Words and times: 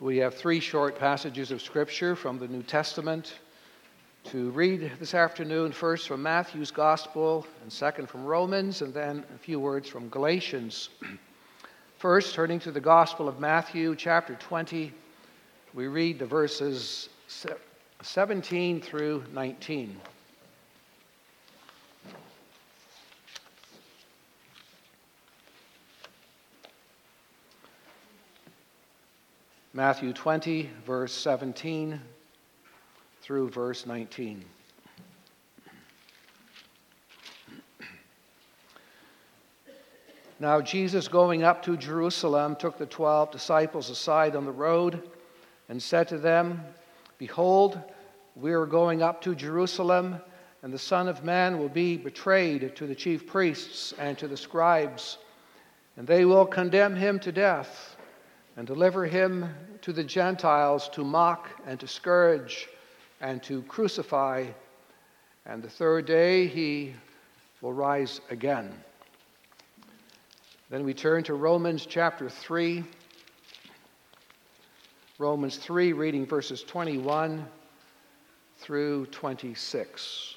We 0.00 0.16
have 0.18 0.34
three 0.34 0.58
short 0.58 0.98
passages 0.98 1.52
of 1.52 1.62
Scripture 1.62 2.16
from 2.16 2.36
the 2.40 2.48
New 2.48 2.64
Testament 2.64 3.34
to 4.24 4.50
read 4.50 4.90
this 4.98 5.14
afternoon. 5.14 5.70
First 5.70 6.08
from 6.08 6.20
Matthew's 6.20 6.72
Gospel, 6.72 7.46
and 7.62 7.72
second 7.72 8.08
from 8.08 8.24
Romans, 8.24 8.82
and 8.82 8.92
then 8.92 9.24
a 9.32 9.38
few 9.38 9.60
words 9.60 9.88
from 9.88 10.08
Galatians. 10.08 10.88
First, 11.98 12.34
turning 12.34 12.58
to 12.60 12.72
the 12.72 12.80
Gospel 12.80 13.28
of 13.28 13.38
Matthew, 13.38 13.94
chapter 13.94 14.34
20, 14.34 14.92
we 15.74 15.86
read 15.86 16.18
the 16.18 16.26
verses 16.26 17.08
17 18.02 18.80
through 18.80 19.22
19. 19.32 20.00
Matthew 29.76 30.12
20, 30.12 30.70
verse 30.86 31.12
17 31.12 32.00
through 33.22 33.50
verse 33.50 33.86
19. 33.86 34.44
Now, 40.38 40.60
Jesus, 40.60 41.08
going 41.08 41.42
up 41.42 41.64
to 41.64 41.76
Jerusalem, 41.76 42.54
took 42.54 42.78
the 42.78 42.86
twelve 42.86 43.32
disciples 43.32 43.90
aside 43.90 44.36
on 44.36 44.44
the 44.44 44.52
road 44.52 45.02
and 45.68 45.82
said 45.82 46.06
to 46.06 46.18
them, 46.18 46.62
Behold, 47.18 47.76
we 48.36 48.52
are 48.52 48.66
going 48.66 49.02
up 49.02 49.22
to 49.22 49.34
Jerusalem, 49.34 50.20
and 50.62 50.72
the 50.72 50.78
Son 50.78 51.08
of 51.08 51.24
Man 51.24 51.58
will 51.58 51.68
be 51.68 51.96
betrayed 51.96 52.76
to 52.76 52.86
the 52.86 52.94
chief 52.94 53.26
priests 53.26 53.92
and 53.98 54.16
to 54.18 54.28
the 54.28 54.36
scribes, 54.36 55.18
and 55.96 56.06
they 56.06 56.24
will 56.24 56.46
condemn 56.46 56.94
him 56.94 57.18
to 57.18 57.32
death 57.32 57.93
and 58.56 58.66
deliver 58.66 59.04
him 59.04 59.52
to 59.82 59.92
the 59.92 60.04
Gentiles 60.04 60.88
to 60.90 61.04
mock 61.04 61.48
and 61.66 61.78
to 61.80 61.88
scourge 61.88 62.68
and 63.20 63.42
to 63.42 63.62
crucify. 63.62 64.46
And 65.46 65.62
the 65.62 65.70
third 65.70 66.06
day 66.06 66.46
he 66.46 66.94
will 67.60 67.72
rise 67.72 68.20
again. 68.30 68.72
Then 70.70 70.84
we 70.84 70.94
turn 70.94 71.24
to 71.24 71.34
Romans 71.34 71.86
chapter 71.86 72.28
3. 72.28 72.84
Romans 75.18 75.56
3, 75.56 75.92
reading 75.92 76.26
verses 76.26 76.62
21 76.62 77.46
through 78.58 79.06
26. 79.06 80.36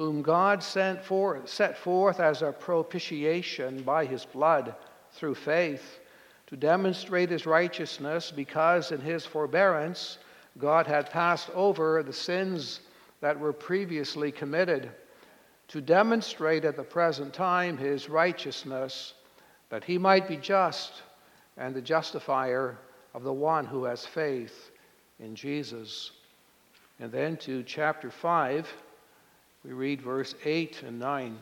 whom 0.00 0.22
God 0.22 0.62
sent 0.62 1.04
forth, 1.04 1.46
set 1.46 1.76
forth 1.76 2.20
as 2.20 2.40
a 2.40 2.52
propitiation 2.52 3.82
by 3.82 4.06
his 4.06 4.24
blood 4.24 4.74
through 5.12 5.34
faith 5.34 6.00
to 6.46 6.56
demonstrate 6.56 7.28
his 7.28 7.44
righteousness, 7.44 8.32
because 8.34 8.92
in 8.92 9.00
his 9.02 9.26
forbearance 9.26 10.16
God 10.56 10.86
had 10.86 11.10
passed 11.10 11.50
over 11.50 12.02
the 12.02 12.14
sins 12.14 12.80
that 13.20 13.38
were 13.38 13.52
previously 13.52 14.32
committed, 14.32 14.90
to 15.68 15.82
demonstrate 15.82 16.64
at 16.64 16.76
the 16.76 16.82
present 16.82 17.34
time 17.34 17.76
his 17.76 18.08
righteousness, 18.08 19.12
that 19.68 19.84
he 19.84 19.98
might 19.98 20.26
be 20.26 20.38
just 20.38 21.02
and 21.58 21.74
the 21.74 21.82
justifier 21.82 22.78
of 23.12 23.22
the 23.22 23.30
one 23.30 23.66
who 23.66 23.84
has 23.84 24.06
faith 24.06 24.70
in 25.18 25.34
Jesus. 25.34 26.12
And 27.00 27.12
then 27.12 27.36
to 27.36 27.62
chapter 27.64 28.10
5 28.10 28.66
we 29.64 29.72
read 29.72 30.00
verse 30.00 30.34
8 30.44 30.82
and 30.84 30.98
9. 30.98 31.38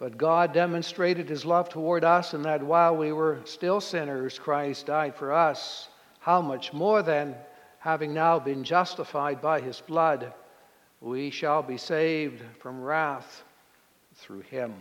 But 0.00 0.18
God 0.18 0.52
demonstrated 0.52 1.28
his 1.28 1.44
love 1.44 1.68
toward 1.68 2.04
us 2.04 2.34
in 2.34 2.42
that 2.42 2.62
while 2.62 2.96
we 2.96 3.12
were 3.12 3.40
still 3.44 3.80
sinners, 3.80 4.38
Christ 4.38 4.86
died 4.86 5.14
for 5.14 5.32
us. 5.32 5.88
How 6.18 6.42
much 6.42 6.72
more 6.72 7.02
then, 7.02 7.36
having 7.78 8.12
now 8.12 8.38
been 8.38 8.64
justified 8.64 9.40
by 9.40 9.60
his 9.60 9.80
blood, 9.80 10.32
we 11.00 11.30
shall 11.30 11.62
be 11.62 11.78
saved 11.78 12.42
from 12.60 12.82
wrath 12.82 13.44
through 14.16 14.40
him. 14.40 14.74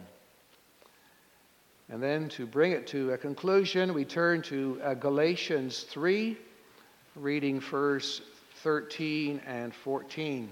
And 1.90 2.02
then 2.02 2.30
to 2.30 2.48
bring 2.48 2.72
it 2.72 2.88
to 2.88 3.12
a 3.12 3.18
conclusion, 3.18 3.94
we 3.94 4.06
turn 4.06 4.42
to 4.44 4.82
uh, 4.84 4.94
Galatians 4.96 5.84
3 5.84 6.38
reading 7.16 7.60
verse 7.60 8.22
13 8.64 9.42
and 9.46 9.74
14. 9.74 10.50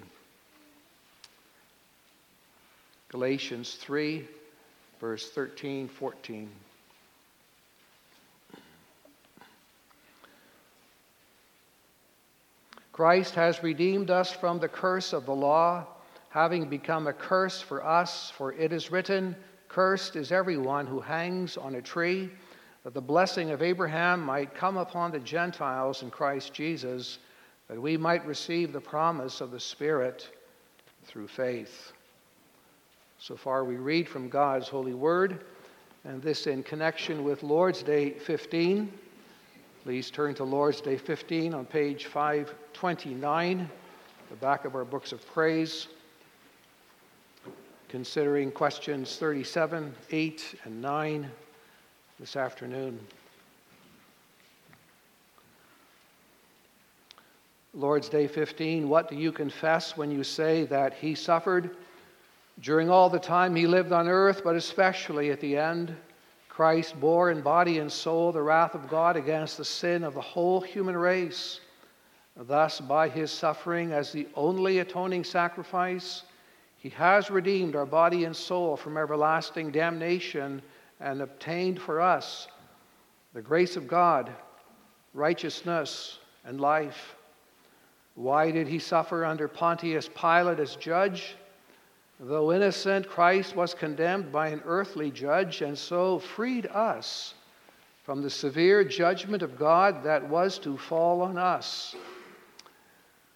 Galatians 3.09 3.75
3, 3.75 4.27
verse 4.99 5.29
13, 5.31 5.87
14. 5.87 6.49
Christ 12.91 13.33
has 13.35 13.63
redeemed 13.63 14.11
us 14.11 14.31
from 14.31 14.59
the 14.59 14.67
curse 14.67 15.13
of 15.13 15.25
the 15.25 15.33
law, 15.33 15.87
having 16.29 16.69
become 16.69 17.07
a 17.07 17.13
curse 17.13 17.59
for 17.59 17.83
us, 17.83 18.31
for 18.37 18.53
it 18.53 18.71
is 18.71 18.91
written, 18.91 19.35
Cursed 19.67 20.15
is 20.15 20.31
everyone 20.31 20.85
who 20.85 20.99
hangs 20.99 21.57
on 21.57 21.75
a 21.75 21.81
tree 21.81 22.29
that 22.83 22.93
the 22.93 23.01
blessing 23.01 23.51
of 23.51 23.61
Abraham 23.61 24.21
might 24.21 24.55
come 24.55 24.77
upon 24.77 25.11
the 25.11 25.19
Gentiles 25.19 26.01
in 26.01 26.09
Christ 26.09 26.53
Jesus, 26.53 27.19
that 27.67 27.79
we 27.79 27.95
might 27.95 28.25
receive 28.25 28.73
the 28.73 28.81
promise 28.81 29.39
of 29.39 29.51
the 29.51 29.59
Spirit 29.59 30.29
through 31.05 31.27
faith. 31.27 31.93
So 33.19 33.35
far, 33.35 33.63
we 33.63 33.75
read 33.75 34.09
from 34.09 34.29
God's 34.29 34.67
holy 34.67 34.95
word, 34.95 35.45
and 36.05 36.21
this 36.23 36.47
in 36.47 36.63
connection 36.63 37.23
with 37.23 37.43
Lord's 37.43 37.83
Day 37.83 38.11
15. 38.11 38.91
Please 39.83 40.09
turn 40.09 40.33
to 40.35 40.43
Lord's 40.43 40.81
Day 40.81 40.97
15 40.97 41.53
on 41.53 41.65
page 41.65 42.07
529, 42.07 43.69
the 44.29 44.35
back 44.37 44.65
of 44.65 44.75
our 44.75 44.85
books 44.85 45.11
of 45.11 45.25
praise, 45.27 45.87
considering 47.89 48.51
questions 48.51 49.17
37, 49.17 49.93
8, 50.09 50.55
and 50.65 50.81
9 50.81 51.31
this 52.21 52.35
afternoon. 52.35 52.99
Lord's 57.73 58.09
Day 58.09 58.27
15, 58.27 58.87
what 58.87 59.09
do 59.09 59.15
you 59.15 59.31
confess 59.31 59.97
when 59.97 60.11
you 60.11 60.23
say 60.23 60.65
that 60.65 60.93
he 60.93 61.15
suffered 61.15 61.75
during 62.59 62.91
all 62.91 63.09
the 63.09 63.17
time 63.17 63.55
he 63.55 63.65
lived 63.65 63.91
on 63.91 64.07
earth, 64.07 64.43
but 64.43 64.55
especially 64.55 65.31
at 65.31 65.39
the 65.39 65.57
end? 65.57 65.95
Christ 66.47 66.99
bore 66.99 67.31
in 67.31 67.41
body 67.41 67.79
and 67.79 67.91
soul 67.91 68.31
the 68.31 68.43
wrath 68.43 68.75
of 68.75 68.87
God 68.87 69.17
against 69.17 69.57
the 69.57 69.65
sin 69.65 70.03
of 70.03 70.13
the 70.13 70.21
whole 70.21 70.61
human 70.61 70.95
race. 70.95 71.59
Thus, 72.37 72.79
by 72.79 73.09
his 73.09 73.31
suffering 73.31 73.93
as 73.93 74.11
the 74.11 74.27
only 74.35 74.77
atoning 74.77 75.23
sacrifice, 75.23 76.21
he 76.77 76.89
has 76.89 77.31
redeemed 77.31 77.75
our 77.75 77.87
body 77.87 78.25
and 78.25 78.35
soul 78.35 78.77
from 78.77 78.95
everlasting 78.95 79.71
damnation 79.71 80.61
and 81.01 81.21
obtained 81.21 81.81
for 81.81 81.99
us 81.99 82.47
the 83.33 83.41
grace 83.41 83.75
of 83.75 83.87
God, 83.87 84.31
righteousness, 85.13 86.19
and 86.45 86.59
life. 86.59 87.15
Why 88.15 88.51
did 88.51 88.67
he 88.67 88.79
suffer 88.79 89.25
under 89.25 89.47
Pontius 89.47 90.09
Pilate 90.09 90.59
as 90.59 90.75
judge? 90.75 91.35
Though 92.19 92.51
innocent, 92.51 93.07
Christ 93.07 93.55
was 93.55 93.73
condemned 93.73 94.31
by 94.31 94.49
an 94.49 94.61
earthly 94.65 95.11
judge 95.11 95.61
and 95.61 95.77
so 95.77 96.19
freed 96.19 96.67
us 96.67 97.33
from 98.03 98.21
the 98.21 98.29
severe 98.29 98.83
judgment 98.83 99.41
of 99.41 99.57
God 99.57 100.03
that 100.03 100.27
was 100.27 100.59
to 100.59 100.77
fall 100.77 101.21
on 101.21 101.37
us. 101.37 101.95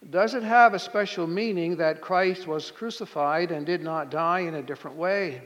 Does 0.09 0.35
it 0.35 0.43
have 0.43 0.73
a 0.73 0.79
special 0.79 1.25
meaning 1.25 1.77
that 1.77 2.01
Christ 2.01 2.45
was 2.45 2.69
crucified 2.69 3.51
and 3.51 3.65
did 3.65 3.81
not 3.81 4.11
die 4.11 4.41
in 4.41 4.55
a 4.55 4.61
different 4.61 4.97
way? 4.97 5.41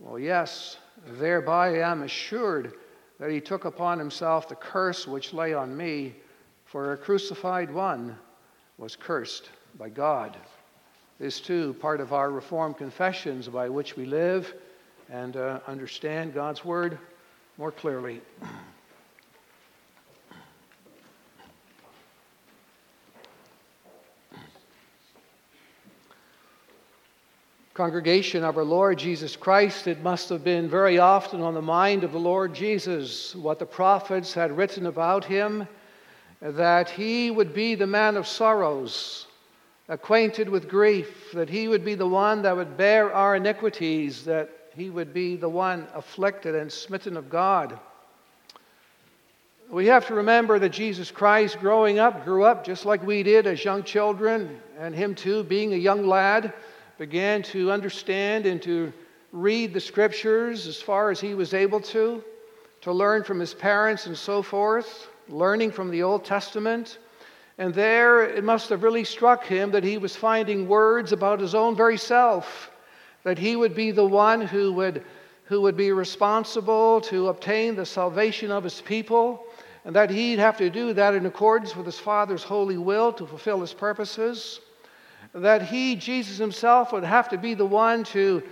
Well, 0.00 0.18
yes. 0.18 0.78
Thereby 1.06 1.76
I 1.76 1.90
am 1.90 2.02
assured 2.02 2.74
that 3.18 3.30
he 3.30 3.40
took 3.40 3.64
upon 3.64 3.98
himself 3.98 4.48
the 4.48 4.54
curse 4.54 5.06
which 5.06 5.32
lay 5.32 5.54
on 5.54 5.76
me, 5.76 6.14
for 6.64 6.92
a 6.92 6.96
crucified 6.96 7.72
one 7.72 8.18
was 8.78 8.96
cursed 8.96 9.50
by 9.78 9.88
God. 9.88 10.36
This, 11.18 11.40
too, 11.40 11.74
part 11.74 12.00
of 12.00 12.12
our 12.12 12.30
Reformed 12.30 12.78
confessions 12.78 13.48
by 13.48 13.68
which 13.68 13.96
we 13.96 14.06
live 14.06 14.54
and 15.10 15.36
uh, 15.36 15.60
understand 15.66 16.34
God's 16.34 16.64
Word 16.64 16.98
more 17.58 17.70
clearly. 17.70 18.20
Congregation 27.74 28.44
of 28.44 28.58
our 28.58 28.64
Lord 28.64 28.98
Jesus 28.98 29.34
Christ, 29.34 29.86
it 29.86 30.02
must 30.02 30.28
have 30.28 30.44
been 30.44 30.68
very 30.68 30.98
often 30.98 31.40
on 31.40 31.54
the 31.54 31.62
mind 31.62 32.04
of 32.04 32.12
the 32.12 32.20
Lord 32.20 32.52
Jesus 32.52 33.34
what 33.34 33.58
the 33.58 33.64
prophets 33.64 34.34
had 34.34 34.54
written 34.54 34.84
about 34.84 35.24
him 35.24 35.66
that 36.42 36.90
he 36.90 37.30
would 37.30 37.54
be 37.54 37.74
the 37.74 37.86
man 37.86 38.18
of 38.18 38.26
sorrows, 38.26 39.26
acquainted 39.88 40.50
with 40.50 40.68
grief, 40.68 41.32
that 41.32 41.48
he 41.48 41.66
would 41.66 41.82
be 41.82 41.94
the 41.94 42.06
one 42.06 42.42
that 42.42 42.54
would 42.54 42.76
bear 42.76 43.10
our 43.10 43.36
iniquities, 43.36 44.22
that 44.26 44.50
he 44.76 44.90
would 44.90 45.14
be 45.14 45.36
the 45.36 45.48
one 45.48 45.86
afflicted 45.94 46.54
and 46.54 46.70
smitten 46.70 47.16
of 47.16 47.30
God. 47.30 47.78
We 49.70 49.86
have 49.86 50.06
to 50.08 50.14
remember 50.14 50.58
that 50.58 50.72
Jesus 50.72 51.10
Christ, 51.10 51.58
growing 51.58 51.98
up, 51.98 52.26
grew 52.26 52.44
up 52.44 52.66
just 52.66 52.84
like 52.84 53.02
we 53.02 53.22
did 53.22 53.46
as 53.46 53.64
young 53.64 53.82
children, 53.82 54.60
and 54.78 54.94
him 54.94 55.14
too, 55.14 55.42
being 55.44 55.72
a 55.72 55.76
young 55.76 56.06
lad, 56.06 56.52
began 56.98 57.42
to 57.42 57.70
understand 57.70 58.46
and 58.46 58.62
to 58.62 58.92
read 59.32 59.72
the 59.72 59.80
scriptures 59.80 60.66
as 60.66 60.80
far 60.80 61.10
as 61.10 61.20
he 61.20 61.34
was 61.34 61.54
able 61.54 61.80
to, 61.80 62.22
to 62.82 62.92
learn 62.92 63.24
from 63.24 63.40
his 63.40 63.54
parents 63.54 64.06
and 64.06 64.16
so 64.16 64.42
forth, 64.42 65.08
learning 65.28 65.70
from 65.70 65.90
the 65.90 66.02
Old 66.02 66.24
Testament. 66.24 66.98
And 67.58 67.72
there 67.72 68.24
it 68.24 68.44
must 68.44 68.68
have 68.68 68.82
really 68.82 69.04
struck 69.04 69.44
him 69.44 69.70
that 69.70 69.84
he 69.84 69.98
was 69.98 70.16
finding 70.16 70.68
words 70.68 71.12
about 71.12 71.40
his 71.40 71.54
own 71.54 71.74
very 71.74 71.96
self, 71.96 72.70
that 73.24 73.38
he 73.38 73.56
would 73.56 73.74
be 73.74 73.90
the 73.90 74.04
one 74.04 74.40
who 74.40 74.72
would, 74.74 75.04
who 75.44 75.60
would 75.62 75.76
be 75.76 75.92
responsible 75.92 77.00
to 77.02 77.28
obtain 77.28 77.74
the 77.74 77.86
salvation 77.86 78.50
of 78.50 78.64
his 78.64 78.80
people, 78.80 79.46
and 79.84 79.96
that 79.96 80.10
he'd 80.10 80.38
have 80.38 80.58
to 80.58 80.70
do 80.70 80.92
that 80.92 81.14
in 81.14 81.26
accordance 81.26 81.74
with 81.74 81.86
his 81.86 81.98
Father's 81.98 82.42
holy 82.42 82.78
will 82.78 83.12
to 83.12 83.26
fulfill 83.26 83.60
his 83.60 83.72
purposes 83.72 84.60
that 85.34 85.62
he, 85.62 85.96
Jesus 85.96 86.38
himself, 86.38 86.92
would 86.92 87.04
have 87.04 87.28
to 87.30 87.38
be 87.38 87.54
the 87.54 87.66
one 87.66 88.04
to, 88.04 88.42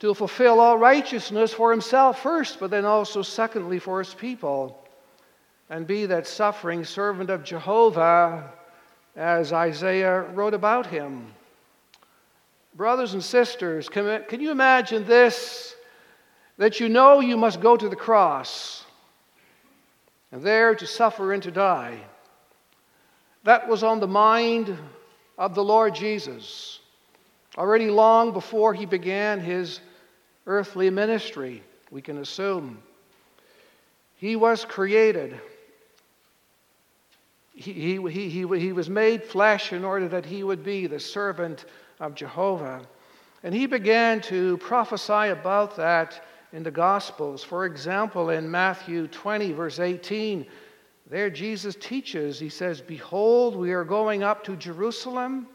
to 0.00 0.14
fulfill 0.14 0.60
all 0.60 0.78
righteousness 0.78 1.52
for 1.52 1.70
himself 1.70 2.22
first, 2.22 2.58
but 2.58 2.70
then 2.70 2.84
also, 2.84 3.22
secondly, 3.22 3.78
for 3.78 3.98
his 3.98 4.14
people, 4.14 4.86
and 5.68 5.86
be 5.86 6.06
that 6.06 6.26
suffering 6.26 6.84
servant 6.84 7.30
of 7.30 7.44
Jehovah, 7.44 8.52
as 9.16 9.52
Isaiah 9.52 10.22
wrote 10.22 10.54
about 10.54 10.86
him. 10.86 11.26
Brothers 12.74 13.14
and 13.14 13.22
sisters, 13.22 13.88
can, 13.88 14.24
can 14.28 14.40
you 14.40 14.50
imagine 14.50 15.06
this? 15.06 15.76
That 16.56 16.80
you 16.80 16.88
know 16.88 17.20
you 17.20 17.36
must 17.36 17.60
go 17.60 17.76
to 17.76 17.88
the 17.88 17.96
cross 17.96 18.84
and 20.32 20.42
there 20.42 20.74
to 20.74 20.86
suffer 20.86 21.32
and 21.32 21.42
to 21.44 21.50
die. 21.50 21.98
That 23.44 23.68
was 23.68 23.82
on 23.82 24.00
the 24.00 24.06
mind 24.06 24.76
of 25.38 25.54
the 25.54 25.64
Lord 25.64 25.94
Jesus, 25.94 26.80
already 27.56 27.90
long 27.90 28.32
before 28.32 28.74
he 28.74 28.86
began 28.86 29.40
his 29.40 29.80
earthly 30.46 30.90
ministry, 30.90 31.62
we 31.90 32.02
can 32.02 32.18
assume. 32.18 32.82
He 34.16 34.36
was 34.36 34.64
created. 34.64 35.38
He, 37.54 37.72
he, 37.72 37.96
he, 38.10 38.28
he, 38.28 38.58
he 38.58 38.72
was 38.72 38.90
made 38.90 39.22
flesh 39.22 39.72
in 39.72 39.84
order 39.84 40.08
that 40.08 40.26
he 40.26 40.42
would 40.42 40.64
be 40.64 40.86
the 40.86 41.00
servant 41.00 41.66
of 42.00 42.14
Jehovah. 42.14 42.82
And 43.42 43.54
he 43.54 43.66
began 43.66 44.20
to 44.22 44.56
prophesy 44.58 45.30
about 45.30 45.76
that 45.76 46.24
in 46.52 46.62
the 46.62 46.70
Gospels. 46.70 47.44
For 47.44 47.66
example, 47.66 48.30
in 48.30 48.50
Matthew 48.50 49.08
20, 49.08 49.52
verse 49.52 49.78
18, 49.78 50.46
there, 51.10 51.28
Jesus 51.28 51.76
teaches, 51.78 52.38
he 52.38 52.48
says, 52.48 52.80
Behold, 52.80 53.56
we 53.56 53.72
are 53.72 53.84
going 53.84 54.22
up 54.22 54.42
to 54.44 54.56
Jerusalem, 54.56 55.46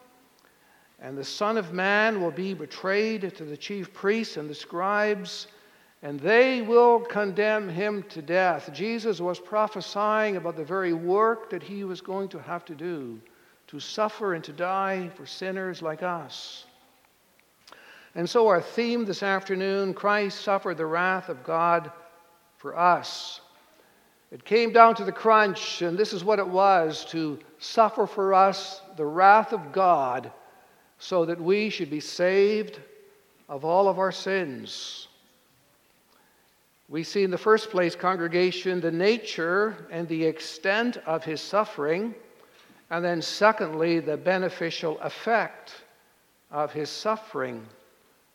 and 1.00 1.18
the 1.18 1.24
Son 1.24 1.58
of 1.58 1.74
Man 1.74 2.22
will 2.22 2.32
be 2.32 2.54
betrayed 2.54 3.34
to 3.36 3.44
the 3.44 3.58
chief 3.58 3.92
priests 3.94 4.38
and 4.38 4.50
the 4.50 4.56
scribes, 4.56 5.48
and 6.04 6.20
they 6.20 6.62
will 6.62 7.00
condemn 7.00 7.68
him 7.68 8.04
to 8.04 8.22
death. 8.22 8.72
Jesus 8.74 9.20
was 9.20 9.40
prophesying 9.40 10.38
about 10.38 10.56
the 10.56 10.64
very 10.64 10.94
work 10.94 11.50
that 11.50 11.64
he 11.64 11.84
was 11.84 12.00
going 12.00 12.30
to 12.30 12.40
have 12.40 12.64
to 12.66 12.76
do 12.76 13.20
to 13.68 13.80
suffer 13.80 14.34
and 14.34 14.44
to 14.44 14.54
die 14.54 15.10
for 15.16 15.26
sinners 15.26 15.82
like 15.82 16.04
us. 16.04 16.66
And 18.16 18.30
so, 18.30 18.48
our 18.48 18.62
theme 18.62 19.06
this 19.06 19.24
afternoon 19.24 19.94
Christ 19.94 20.42
suffered 20.42 20.78
the 20.78 20.86
wrath 20.86 21.30
of 21.30 21.44
God 21.44 21.92
for 22.58 22.78
us. 22.78 23.42
It 24.32 24.46
came 24.46 24.72
down 24.72 24.96
to 24.96 25.04
the 25.04 25.12
crunch, 25.12 25.82
and 25.82 25.98
this 25.98 26.14
is 26.14 26.24
what 26.24 26.40
it 26.40 26.48
was 26.48 27.04
to 27.06 27.40
suffer 27.58 28.06
for 28.06 28.34
us 28.34 28.82
the 28.96 29.06
wrath 29.06 29.54
of 29.54 29.72
God 29.72 30.32
so 31.00 31.26
that 31.26 31.42
we 31.42 31.70
should 31.70 31.90
be 31.90 32.00
saved 32.00 32.80
of 33.48 33.66
all 33.66 33.88
of 33.88 33.98
our 33.98 34.12
sins. 34.12 35.08
We 36.90 37.04
see 37.04 37.24
in 37.24 37.32
the 37.32 37.38
first 37.38 37.70
place, 37.72 37.96
congregation, 37.96 38.82
the 38.82 38.92
nature 38.92 39.88
and 39.92 40.08
the 40.08 40.26
extent 40.26 40.98
of 41.06 41.24
his 41.24 41.42
suffering, 41.42 42.14
and 42.90 43.06
then, 43.06 43.22
secondly, 43.22 44.00
the 44.00 44.18
beneficial 44.18 45.00
effect 45.00 45.74
of 46.52 46.74
his 46.74 46.90
suffering. 46.90 47.66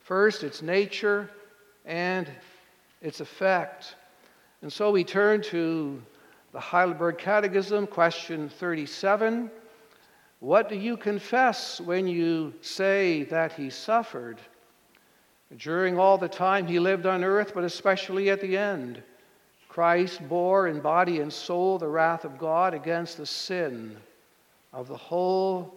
First, 0.01 0.45
its 0.45 0.63
nature 0.63 1.31
and 1.85 2.29
its 3.03 3.21
effect. 3.21 3.97
And 4.65 4.73
so 4.73 4.91
we 4.91 5.05
turn 5.05 5.43
to 5.43 6.03
the 6.53 6.59
Heidelberg 6.59 7.19
Catechism, 7.19 7.87
question 7.87 8.49
37. 8.49 9.51
What 10.41 10.71
do 10.71 10.75
you 10.75 10.97
confess 10.97 11.83
when 11.83 12.07
you 12.07 12.55
say 12.63 13.25
that 13.25 13.53
he 13.53 13.69
suffered? 13.69 14.39
During 15.59 15.99
all 15.99 16.17
the 16.17 16.31
time 16.31 16.67
he 16.67 16.79
lived 16.79 17.05
on 17.05 17.23
earth, 17.23 17.53
but 17.55 17.63
especially 17.63 18.31
at 18.31 18.41
the 18.41 18.57
end, 18.57 19.03
Christ 19.69 20.27
bore 20.31 20.69
in 20.69 20.81
body 20.81 21.21
and 21.21 21.31
soul 21.31 21.77
the 21.77 21.87
wrath 21.87 22.25
of 22.25 22.39
God 22.39 22.73
against 22.73 23.19
the 23.19 23.27
sin 23.27 23.95
of 24.73 24.89
the 24.89 24.97
whole 24.97 25.75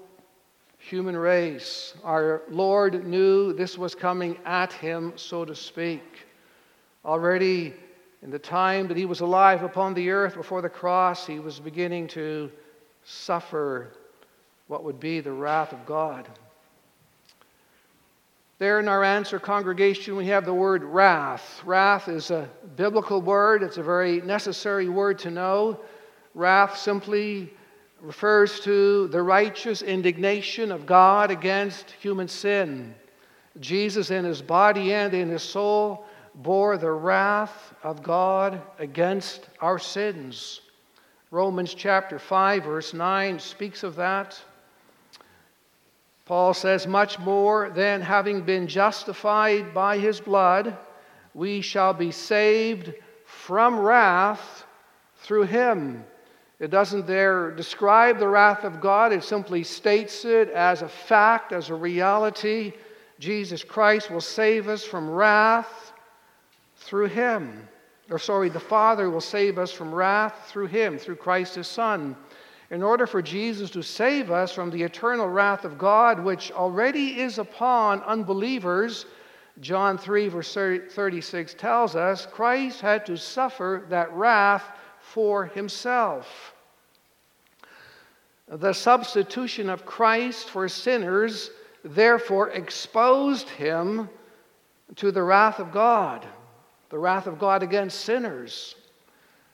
human 0.78 1.18
race. 1.18 1.94
Our 2.06 2.44
Lord 2.50 3.06
knew 3.06 3.52
this 3.52 3.78
was 3.78 3.94
coming 3.94 4.38
at 4.46 4.72
him, 4.72 5.12
so 5.18 5.44
to 5.44 5.54
speak. 5.54 6.26
Already 7.04 7.74
in 8.24 8.32
the 8.32 8.40
time 8.40 8.88
that 8.88 8.98
he 8.98 9.06
was 9.06 9.20
alive 9.20 9.64
upon 9.64 9.94
the 9.94 10.10
earth 10.10 10.36
before 10.36 10.62
the 10.62 10.70
cross, 10.70 11.28
he 11.28 11.40
was 11.40 11.60
beginning 11.60 12.08
to 12.10 12.52
suffer 13.04 13.94
what 14.68 14.84
would 14.84 15.00
be 15.00 15.20
the 15.20 15.32
wrath 15.32 15.72
of 15.72 15.86
God. 15.86 16.28
There 18.60 18.80
in 18.80 18.88
our 18.88 19.04
answer 19.04 19.40
congregation, 19.40 20.16
we 20.16 20.26
have 20.28 20.46
the 20.46 20.54
word 20.54 20.84
wrath. 20.84 21.62
Wrath 21.64 22.08
is 22.08 22.32
a 22.32 22.50
biblical 22.76 23.22
word, 23.22 23.62
it's 23.62 23.78
a 23.78 23.84
very 23.84 24.20
necessary 24.22 24.90
word 24.90 25.20
to 25.20 25.30
know. 25.30 25.80
Wrath 26.34 26.78
simply 26.78 27.54
refers 28.02 28.60
to 28.62 29.08
the 29.10 29.22
righteous 29.22 29.84
indignation 29.84 30.72
of 30.72 30.88
God 30.88 31.30
against 31.30 31.92
human 31.92 32.28
sin. 32.28 32.96
Jesus, 33.60 34.12
in 34.12 34.26
his 34.26 34.42
body 34.42 34.94
and 34.94 35.14
in 35.14 35.30
his 35.30 35.44
soul, 35.44 36.06
bore 36.38 36.78
the 36.78 36.92
wrath 36.92 37.74
of 37.84 38.04
God 38.04 38.62
against 38.78 39.50
our 39.60 39.80
sins. 39.80 40.62
Romans 41.32 41.74
chapter 41.74 42.20
5, 42.20 42.64
verse 42.64 42.94
9 42.94 43.40
speaks 43.40 43.84
of 43.84 43.96
that. 43.96 44.40
Paul 46.26 46.54
says, 46.54 46.86
Much 46.86 47.18
more 47.18 47.72
than 47.72 48.02
having 48.02 48.44
been 48.44 48.68
justified 48.68 49.74
by 49.74 49.98
his 49.98 50.20
blood, 50.20 50.78
we 51.34 51.62
shall 51.62 51.94
be 51.94 52.12
saved 52.12 52.94
from 53.26 53.80
wrath 53.80 54.66
through 55.18 55.44
him. 55.44 56.06
It 56.60 56.70
doesn't 56.70 57.08
there 57.08 57.52
describe 57.52 58.20
the 58.20 58.28
wrath 58.28 58.64
of 58.64 58.80
God, 58.80 59.12
it 59.12 59.24
simply 59.24 59.64
states 59.64 60.24
it 60.24 60.50
as 60.50 60.82
a 60.84 60.90
fact, 60.90 61.52
as 61.52 61.70
a 61.70 61.76
reality. 61.76 62.74
Jesus 63.20 63.64
Christ 63.64 64.12
will 64.12 64.22
save 64.22 64.68
us 64.68 64.84
from 64.84 65.10
wrath 65.10 65.87
through 66.88 67.08
him. 67.08 67.68
Or, 68.10 68.18
sorry, 68.18 68.48
the 68.48 68.60
Father 68.60 69.10
will 69.10 69.22
save 69.22 69.58
us 69.58 69.72
from 69.74 69.94
wrath 69.94 70.48
through 70.48 70.68
him, 70.68 70.98
through 70.98 71.18
Christ 71.18 71.56
his 71.56 71.68
Son. 71.68 72.16
In 72.72 72.82
order 72.82 73.06
for 73.06 73.22
Jesus 73.22 73.70
to 73.72 73.82
save 73.82 74.32
us 74.32 74.54
from 74.54 74.70
the 74.70 74.82
eternal 74.82 75.28
wrath 75.28 75.66
of 75.66 75.78
God, 75.78 76.24
which 76.24 76.52
already 76.54 77.20
is 77.20 77.38
upon 77.38 78.02
unbelievers, 78.04 79.06
John 79.60 79.98
3, 79.98 80.30
verse 80.30 80.54
36 80.54 81.54
tells 81.56 81.96
us 81.98 82.26
Christ 82.26 82.80
had 82.80 83.06
to 83.08 83.18
suffer 83.18 83.86
that 83.90 84.12
wrath 84.14 84.64
for 85.02 85.46
himself. 85.46 86.54
The 88.48 88.74
substitution 88.74 89.70
of 89.70 89.86
Christ 89.86 90.50
for 90.50 90.70
sinners 90.70 91.52
therefore 91.84 92.52
exposed 92.52 93.50
him 93.50 94.10
to 94.96 95.12
the 95.12 95.24
wrath 95.24 95.60
of 95.60 95.74
God, 95.74 96.26
the 96.90 96.98
wrath 96.98 97.28
of 97.28 97.40
God 97.40 97.64
against 97.64 98.02
sinners. 98.02 98.76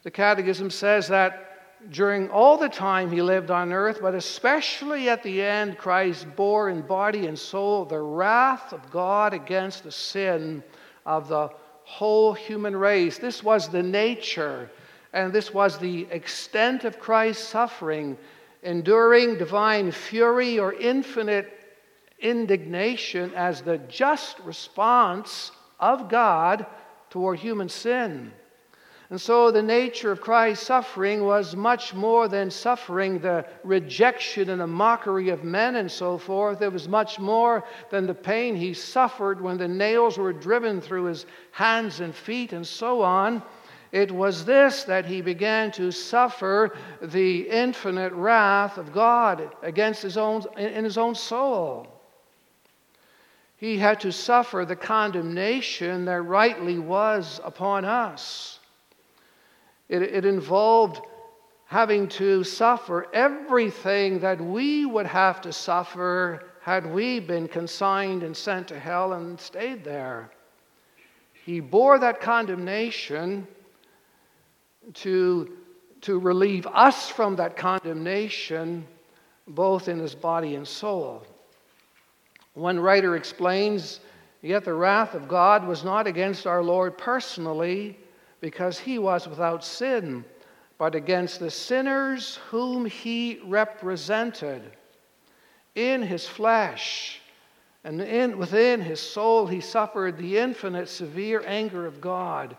The 0.04 0.12
Catechism 0.12 0.70
says 0.70 1.08
that 1.08 1.50
during 1.90 2.30
all 2.30 2.58
the 2.58 2.70
time 2.70 3.12
he 3.12 3.22
lived 3.22 3.52
on 3.52 3.74
earth, 3.74 4.00
but 4.02 4.16
especially 4.16 5.10
at 5.10 5.24
the 5.24 5.42
end, 5.42 5.78
Christ 5.78 6.28
bore 6.36 6.70
in 6.70 6.82
body 6.82 7.28
and 7.28 7.38
soul 7.38 7.86
the 7.86 8.00
wrath 8.00 8.72
of 8.72 8.90
God 8.92 9.34
against 9.34 9.84
the 9.84 9.92
sin 9.92 10.64
of 11.06 11.28
the 11.28 11.50
whole 11.84 12.34
human 12.34 12.76
race. 12.76 13.18
This 13.18 13.44
was 13.44 13.68
the 13.68 13.84
nature 13.84 14.70
and 15.14 15.32
this 15.32 15.54
was 15.54 15.78
the 15.78 16.08
extent 16.10 16.86
of 16.86 17.00
Christ's 17.00 17.48
suffering, 17.48 18.18
enduring 18.64 19.38
divine 19.38 19.92
fury 19.92 20.58
or 20.58 20.74
infinite 20.74 21.54
indignation 22.20 23.32
as 23.36 23.62
the 23.62 23.78
just 23.78 24.40
response 24.40 25.52
of 25.80 26.10
God 26.10 26.66
toward 27.14 27.38
human 27.38 27.70
sin. 27.70 28.32
And 29.12 29.22
so 29.22 29.52
the 29.52 29.62
nature 29.62 30.12
of 30.12 30.20
Christ's 30.20 30.66
suffering 30.66 31.24
was 31.24 31.56
much 31.56 31.94
more 31.94 32.28
than 32.28 32.50
suffering 32.50 33.20
the 33.20 33.46
rejection 33.64 34.50
and 34.50 34.60
the 34.60 34.66
mockery 34.66 35.30
of 35.30 35.44
men 35.44 35.76
and 35.76 35.92
so 35.92 36.18
forth. 36.18 36.64
It 36.64 36.74
was 36.74 36.88
much 36.88 37.20
more 37.20 37.66
than 37.92 38.08
the 38.08 38.16
pain 38.16 38.56
he 38.56 38.74
suffered 38.74 39.40
when 39.40 39.60
the 39.60 39.68
nails 39.68 40.18
were 40.18 40.34
driven 40.34 40.82
through 40.82 41.04
his 41.04 41.28
hands 41.52 42.00
and 42.00 42.16
feet 42.16 42.52
and 42.52 42.66
so 42.66 43.04
on. 43.04 43.44
It 43.92 44.12
was 44.12 44.44
this 44.44 44.84
that 44.86 45.06
he 45.06 45.22
began 45.22 45.72
to 45.74 45.92
suffer 45.92 46.76
the 47.00 47.48
infinite 47.48 48.14
wrath 48.14 48.80
of 48.80 48.92
God 48.92 49.52
against 49.62 50.02
his 50.02 50.18
own 50.18 50.46
in 50.58 50.84
his 50.84 50.98
own 50.98 51.14
soul. 51.14 52.03
He 53.64 53.78
had 53.78 54.02
to 54.02 54.12
suffer 54.12 54.66
the 54.66 54.76
condemnation 54.76 56.04
that 56.04 56.22
rightly 56.24 56.80
was 56.80 57.40
upon 57.46 57.86
us. 57.86 58.60
It, 59.88 60.02
it 60.02 60.26
involved 60.26 61.00
having 61.68 62.10
to 62.10 62.44
suffer 62.44 63.08
everything 63.14 64.20
that 64.20 64.42
we 64.42 64.86
would 64.86 65.06
have 65.06 65.40
to 65.44 65.54
suffer 65.54 66.44
had 66.60 66.86
we 66.86 67.22
been 67.22 67.48
consigned 67.48 68.22
and 68.22 68.36
sent 68.36 68.68
to 68.68 68.78
hell 68.78 69.14
and 69.14 69.40
stayed 69.40 69.86
there. 69.86 70.30
He 71.46 71.62
bore 71.62 71.98
that 72.00 72.20
condemnation 72.20 73.48
to, 74.96 75.54
to 76.02 76.20
relieve 76.20 76.68
us 76.68 77.08
from 77.08 77.38
that 77.38 77.56
condemnation, 77.56 78.86
both 79.48 79.88
in 79.88 80.00
his 80.00 80.16
body 80.16 80.56
and 80.56 80.68
soul. 80.68 81.26
One 82.54 82.80
writer 82.80 83.16
explains 83.16 84.00
Yet 84.44 84.66
the 84.66 84.74
wrath 84.74 85.16
of 85.16 85.30
God 85.30 85.66
was 85.66 85.86
not 85.86 86.06
against 86.06 86.46
our 86.46 86.62
Lord 86.62 86.98
personally, 86.98 87.98
because 88.42 88.78
he 88.78 89.00
was 89.00 89.26
without 89.26 89.64
sin, 89.64 90.26
but 90.78 90.96
against 90.96 91.40
the 91.40 91.50
sinners 91.50 92.40
whom 92.50 92.86
he 92.86 93.40
represented. 93.46 94.62
In 95.76 96.02
his 96.02 96.28
flesh 96.28 97.22
and 97.86 98.02
in, 98.02 98.38
within 98.38 98.82
his 98.82 99.00
soul, 99.00 99.48
he 99.48 99.62
suffered 99.62 100.18
the 100.18 100.38
infinite, 100.38 100.90
severe 100.90 101.42
anger 101.46 101.86
of 101.86 102.02
God, 102.02 102.58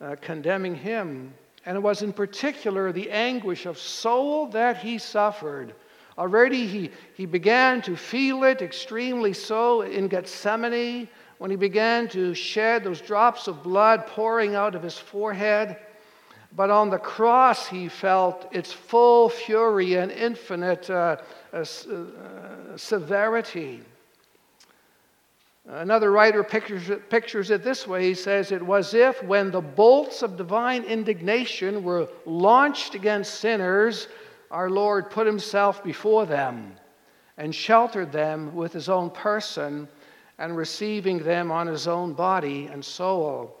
uh, 0.00 0.16
condemning 0.20 0.74
him. 0.74 1.32
And 1.64 1.76
it 1.76 1.80
was 1.80 2.02
in 2.02 2.12
particular 2.12 2.90
the 2.90 3.10
anguish 3.12 3.64
of 3.66 3.78
soul 3.78 4.48
that 4.48 4.78
he 4.78 4.98
suffered. 4.98 5.74
Already 6.18 6.66
he, 6.66 6.90
he 7.14 7.26
began 7.26 7.80
to 7.82 7.96
feel 7.96 8.44
it 8.44 8.60
extremely 8.62 9.32
so 9.32 9.82
in 9.82 10.08
Gethsemane 10.08 11.08
when 11.38 11.50
he 11.50 11.56
began 11.56 12.08
to 12.08 12.34
shed 12.34 12.84
those 12.84 13.00
drops 13.00 13.48
of 13.48 13.62
blood 13.62 14.06
pouring 14.06 14.54
out 14.54 14.74
of 14.74 14.82
his 14.82 14.98
forehead. 14.98 15.76
But 16.54 16.70
on 16.70 16.90
the 16.90 16.98
cross, 16.98 17.66
he 17.66 17.88
felt 17.88 18.46
its 18.52 18.72
full 18.72 19.30
fury 19.30 19.94
and 19.94 20.12
infinite 20.12 20.90
uh, 20.90 21.16
uh, 21.52 21.56
uh, 21.56 22.76
severity. 22.76 23.80
Another 25.66 26.10
writer 26.10 26.42
pictures 26.42 26.90
it, 26.90 27.08
pictures 27.08 27.50
it 27.50 27.62
this 27.62 27.86
way. 27.86 28.04
He 28.04 28.14
says, 28.14 28.52
It 28.52 28.62
was 28.62 28.94
if 28.94 29.22
when 29.22 29.50
the 29.50 29.60
bolts 29.60 30.22
of 30.22 30.36
divine 30.36 30.82
indignation 30.82 31.84
were 31.84 32.08
launched 32.26 32.94
against 32.94 33.36
sinners, 33.36 34.08
our 34.52 34.70
Lord 34.70 35.10
put 35.10 35.26
himself 35.26 35.82
before 35.82 36.26
them 36.26 36.74
and 37.38 37.54
sheltered 37.54 38.12
them 38.12 38.54
with 38.54 38.72
his 38.72 38.88
own 38.88 39.10
person 39.10 39.88
and 40.38 40.56
receiving 40.56 41.18
them 41.18 41.50
on 41.50 41.66
his 41.66 41.88
own 41.88 42.12
body 42.12 42.66
and 42.66 42.84
soul. 42.84 43.56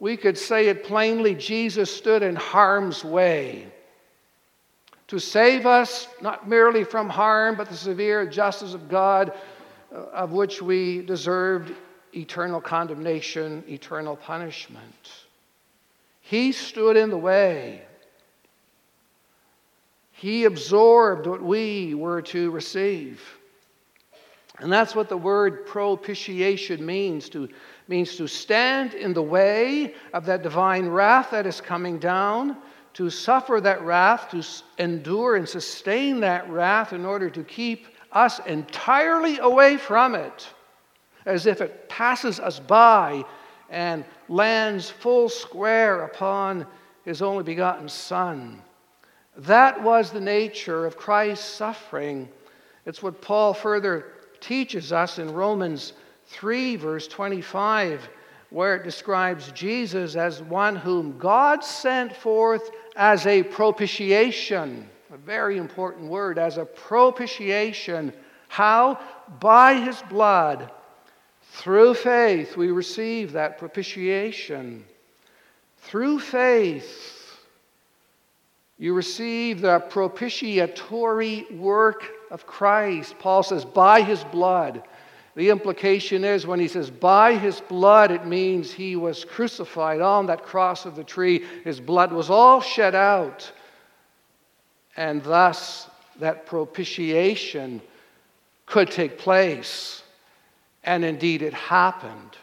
We 0.00 0.16
could 0.16 0.36
say 0.36 0.66
it 0.66 0.84
plainly 0.84 1.34
Jesus 1.34 1.94
stood 1.94 2.22
in 2.22 2.34
harm's 2.34 3.04
way 3.04 3.68
to 5.06 5.18
save 5.20 5.66
us, 5.66 6.08
not 6.20 6.48
merely 6.48 6.82
from 6.82 7.08
harm, 7.08 7.56
but 7.56 7.68
the 7.68 7.76
severe 7.76 8.26
justice 8.26 8.74
of 8.74 8.88
God, 8.88 9.32
uh, 9.94 9.98
of 10.12 10.32
which 10.32 10.60
we 10.60 11.02
deserved 11.02 11.72
eternal 12.14 12.60
condemnation, 12.60 13.62
eternal 13.68 14.16
punishment. 14.16 15.12
He 16.20 16.52
stood 16.52 16.96
in 16.96 17.10
the 17.10 17.18
way. 17.18 17.82
He 20.24 20.46
absorbed 20.46 21.26
what 21.26 21.42
we 21.42 21.92
were 21.92 22.22
to 22.22 22.50
receive. 22.50 23.20
And 24.58 24.72
that's 24.72 24.94
what 24.94 25.10
the 25.10 25.18
word 25.18 25.66
propitiation 25.66 26.86
means 26.86 27.28
to 27.28 27.50
means 27.88 28.16
to 28.16 28.26
stand 28.26 28.94
in 28.94 29.12
the 29.12 29.20
way 29.20 29.92
of 30.14 30.24
that 30.24 30.42
divine 30.42 30.86
wrath 30.86 31.32
that 31.32 31.44
is 31.44 31.60
coming 31.60 31.98
down, 31.98 32.56
to 32.94 33.10
suffer 33.10 33.60
that 33.60 33.82
wrath, 33.82 34.30
to 34.30 34.42
endure 34.82 35.36
and 35.36 35.46
sustain 35.46 36.20
that 36.20 36.48
wrath 36.48 36.94
in 36.94 37.04
order 37.04 37.28
to 37.28 37.44
keep 37.44 37.88
us 38.12 38.40
entirely 38.46 39.40
away 39.40 39.76
from 39.76 40.14
it, 40.14 40.48
as 41.26 41.44
if 41.44 41.60
it 41.60 41.86
passes 41.90 42.40
us 42.40 42.58
by 42.58 43.22
and 43.68 44.06
lands 44.30 44.88
full 44.88 45.28
square 45.28 46.04
upon 46.04 46.66
his 47.04 47.20
only 47.20 47.44
begotten 47.44 47.90
Son. 47.90 48.63
That 49.36 49.82
was 49.82 50.10
the 50.10 50.20
nature 50.20 50.86
of 50.86 50.96
Christ's 50.96 51.44
suffering. 51.44 52.28
It's 52.86 53.02
what 53.02 53.20
Paul 53.20 53.54
further 53.54 54.12
teaches 54.40 54.92
us 54.92 55.18
in 55.18 55.32
Romans 55.32 55.94
3, 56.26 56.76
verse 56.76 57.08
25, 57.08 58.08
where 58.50 58.76
it 58.76 58.84
describes 58.84 59.50
Jesus 59.52 60.16
as 60.16 60.42
one 60.42 60.76
whom 60.76 61.18
God 61.18 61.64
sent 61.64 62.14
forth 62.14 62.70
as 62.94 63.26
a 63.26 63.42
propitiation. 63.42 64.88
A 65.12 65.16
very 65.16 65.58
important 65.58 66.08
word, 66.08 66.38
as 66.38 66.58
a 66.58 66.64
propitiation. 66.64 68.12
How? 68.48 69.00
By 69.40 69.74
his 69.74 70.00
blood. 70.02 70.70
Through 71.42 71.94
faith, 71.94 72.56
we 72.56 72.70
receive 72.70 73.32
that 73.32 73.58
propitiation. 73.58 74.84
Through 75.78 76.20
faith, 76.20 77.23
you 78.78 78.92
receive 78.92 79.60
the 79.60 79.80
propitiatory 79.80 81.46
work 81.52 82.04
of 82.30 82.46
Christ. 82.46 83.16
Paul 83.18 83.42
says, 83.42 83.64
by 83.64 84.02
his 84.02 84.24
blood. 84.24 84.82
The 85.36 85.50
implication 85.50 86.24
is 86.24 86.46
when 86.46 86.60
he 86.60 86.68
says, 86.68 86.90
by 86.90 87.34
his 87.34 87.60
blood, 87.60 88.10
it 88.10 88.26
means 88.26 88.72
he 88.72 88.96
was 88.96 89.24
crucified 89.24 90.00
on 90.00 90.26
that 90.26 90.44
cross 90.44 90.86
of 90.86 90.96
the 90.96 91.04
tree. 91.04 91.44
His 91.64 91.80
blood 91.80 92.12
was 92.12 92.30
all 92.30 92.60
shed 92.60 92.94
out. 92.94 93.50
And 94.96 95.22
thus, 95.22 95.88
that 96.20 96.46
propitiation 96.46 97.80
could 98.66 98.90
take 98.90 99.18
place. 99.18 100.02
And 100.84 101.04
indeed, 101.04 101.42
it 101.42 101.54
happened. 101.54 102.36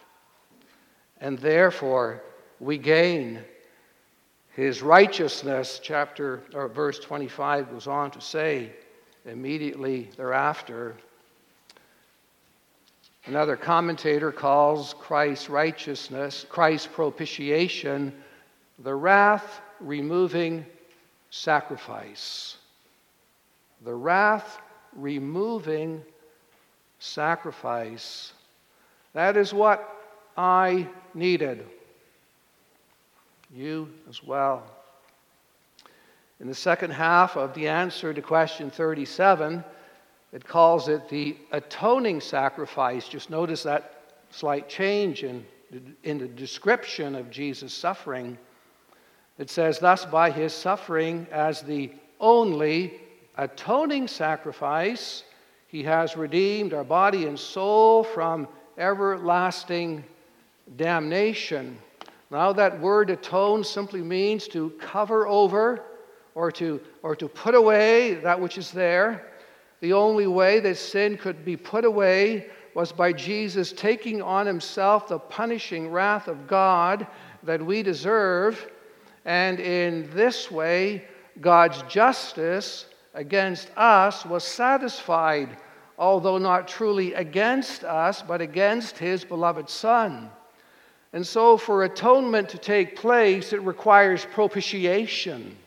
And 1.22 1.40
therefore, 1.40 2.22
we 2.60 2.78
gain 2.78 3.40
his 4.62 4.84
righteousness, 4.84 5.80
chapter 5.82 6.44
or 6.54 6.68
verse 6.68 7.00
25 7.00 7.72
goes 7.72 7.88
on 7.88 8.12
to 8.12 8.22
say 8.22 8.72
immediately 9.26 10.08
thereafter. 10.18 10.96
Another 13.26 13.56
commentator 13.56 14.32
calls 14.32 14.94
Christ's 15.00 15.50
righteousness, 15.50 16.46
Christ's 16.48 16.86
propitiation, 16.86 18.14
the 18.78 18.94
wrath 18.94 19.62
removing 19.80 20.64
sacrifice. 21.32 22.58
The 23.84 23.96
wrath 23.96 24.60
removing 24.96 26.04
sacrifice. 27.00 28.34
That 29.14 29.38
is 29.38 29.56
what 29.56 29.90
I 30.38 30.88
needed 31.16 31.66
you 33.54 33.90
as 34.10 34.24
well. 34.24 34.64
In 36.40 36.48
the 36.48 36.56
second 36.56 36.92
half 36.92 37.38
of 37.38 37.54
the 37.54 37.68
answer 37.68 38.14
to 38.14 38.22
question 38.22 38.72
37, 38.72 39.64
it 40.34 40.48
calls 40.48 40.88
it 40.88 41.10
the 41.10 41.38
atoning 41.52 42.22
sacrifice. 42.22 43.08
Just 43.08 43.30
notice 43.30 43.64
that 43.64 44.16
slight 44.30 44.70
change 44.70 45.24
in, 45.24 45.46
in 46.04 46.18
the 46.18 46.28
description 46.28 47.16
of 47.16 47.30
Jesus' 47.30 47.74
suffering. 47.74 48.38
It 49.38 49.50
says, 49.50 49.80
Thus, 49.80 50.06
by 50.06 50.32
his 50.32 50.54
suffering 50.54 51.28
as 51.32 51.62
the 51.62 51.92
only 52.20 53.02
atoning 53.38 54.08
sacrifice, 54.08 55.24
he 55.68 55.84
has 55.84 56.18
redeemed 56.18 56.74
our 56.74 56.84
body 56.84 57.26
and 57.26 57.40
soul 57.40 58.04
from 58.04 58.48
everlasting 58.78 60.04
damnation. 60.76 61.78
Now, 62.32 62.54
that 62.54 62.80
word 62.80 63.10
atone 63.10 63.62
simply 63.66 64.02
means 64.02 64.48
to 64.50 64.70
cover 64.80 65.28
over 65.28 65.84
or 66.34 66.50
to, 66.54 66.80
or 67.04 67.14
to 67.18 67.28
put 67.28 67.56
away 67.56 68.14
that 68.16 68.40
which 68.40 68.58
is 68.58 68.72
there. 68.72 69.28
The 69.82 69.92
only 69.92 70.28
way 70.28 70.62
that 70.62 70.78
sin 70.78 71.18
could 71.18 71.44
be 71.44 71.58
put 71.58 71.84
away 71.84 72.50
was 72.74 72.94
by 72.94 73.12
Jesus 73.12 73.74
taking 73.74 74.22
on 74.22 74.46
himself 74.46 75.10
the 75.10 75.20
punishing 75.20 75.92
wrath 75.92 76.30
of 76.30 76.48
God 76.48 77.06
that 77.44 77.62
we 77.62 77.84
deserve. 77.84 78.72
And 79.26 79.60
in 79.60 80.10
this 80.14 80.50
way, 80.50 81.04
God's 81.42 81.82
justice 81.84 82.86
against 83.14 83.70
us 83.76 84.26
was 84.26 84.46
satisfied, 84.46 85.58
although 85.98 86.38
not 86.38 86.70
truly 86.70 87.14
against 87.14 87.84
us, 87.84 88.22
but 88.22 88.40
against 88.40 88.98
his 88.98 89.26
beloved 89.26 89.70
Son. 89.70 90.30
And 91.14 91.28
so, 91.28 91.58
for 91.58 91.84
atonement 91.84 92.50
to 92.50 92.58
take 92.58 92.96
place, 92.96 93.52
it 93.52 93.62
requires 93.64 94.26
propitiation. 94.26 95.58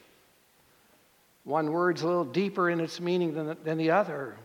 One 1.45 1.71
word's 1.71 2.03
a 2.03 2.07
little 2.07 2.25
deeper 2.25 2.71
in 2.71 2.81
its 2.81 3.01
meaning 3.01 3.35
than, 3.35 3.57
than 3.63 3.77
the 3.77 3.91
other. 3.91 4.37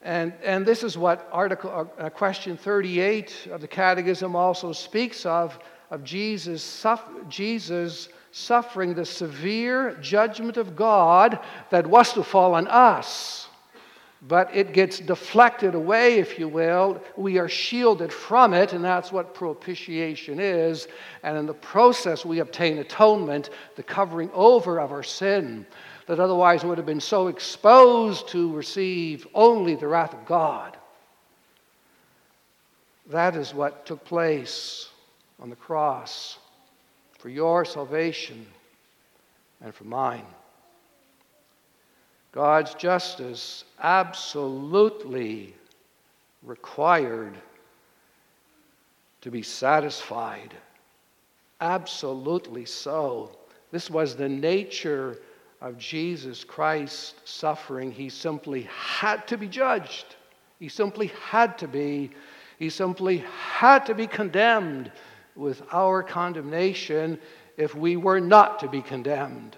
And, 0.00 0.32
and 0.44 0.64
this 0.64 0.84
is 0.84 0.96
what 0.96 1.28
article, 1.32 1.90
uh, 1.98 2.10
question 2.10 2.56
38 2.56 3.48
of 3.50 3.62
the 3.62 3.66
Catechism 3.66 4.36
also 4.36 4.72
speaks 4.72 5.26
of, 5.26 5.58
of 5.90 6.04
Jesus, 6.04 6.86
Jesus 7.28 8.10
suffering 8.30 8.94
the 8.94 9.06
severe 9.06 9.94
judgment 10.02 10.56
of 10.56 10.76
God 10.76 11.40
that 11.70 11.86
was 11.86 12.12
to 12.12 12.22
fall 12.22 12.54
on 12.54 12.68
us. 12.68 13.48
But 14.26 14.54
it 14.54 14.72
gets 14.72 15.00
deflected 15.00 15.74
away, 15.74 16.18
if 16.18 16.38
you 16.38 16.48
will. 16.48 17.02
We 17.16 17.38
are 17.38 17.48
shielded 17.48 18.10
from 18.10 18.54
it, 18.54 18.72
and 18.72 18.82
that's 18.82 19.12
what 19.12 19.34
propitiation 19.34 20.40
is. 20.40 20.88
And 21.22 21.36
in 21.36 21.44
the 21.44 21.52
process, 21.52 22.24
we 22.24 22.38
obtain 22.38 22.78
atonement, 22.78 23.50
the 23.76 23.82
covering 23.82 24.30
over 24.32 24.80
of 24.80 24.92
our 24.92 25.02
sin 25.02 25.66
that 26.06 26.20
otherwise 26.20 26.64
would 26.64 26.78
have 26.78 26.86
been 26.86 27.00
so 27.00 27.28
exposed 27.28 28.28
to 28.28 28.52
receive 28.54 29.26
only 29.34 29.74
the 29.74 29.88
wrath 29.88 30.14
of 30.14 30.24
God. 30.24 30.76
That 33.10 33.36
is 33.36 33.52
what 33.52 33.84
took 33.84 34.04
place 34.04 34.88
on 35.38 35.50
the 35.50 35.56
cross 35.56 36.38
for 37.18 37.28
your 37.28 37.64
salvation 37.64 38.46
and 39.60 39.74
for 39.74 39.84
mine. 39.84 40.24
God's 42.34 42.74
justice 42.74 43.64
absolutely 43.80 45.54
required 46.42 47.38
to 49.20 49.30
be 49.30 49.40
satisfied. 49.40 50.52
Absolutely 51.60 52.64
so. 52.64 53.30
This 53.70 53.88
was 53.88 54.16
the 54.16 54.28
nature 54.28 55.18
of 55.60 55.78
Jesus 55.78 56.42
Christ's 56.42 57.14
suffering. 57.24 57.92
He 57.92 58.08
simply 58.08 58.62
had 58.62 59.28
to 59.28 59.38
be 59.38 59.46
judged. 59.46 60.16
He 60.58 60.68
simply 60.68 61.12
had 61.28 61.56
to 61.58 61.68
be. 61.68 62.10
He 62.58 62.68
simply 62.68 63.24
had 63.52 63.86
to 63.86 63.94
be 63.94 64.08
condemned 64.08 64.90
with 65.36 65.62
our 65.70 66.02
condemnation 66.02 67.20
if 67.56 67.76
we 67.76 67.96
were 67.96 68.20
not 68.20 68.58
to 68.58 68.68
be 68.68 68.82
condemned. 68.82 69.56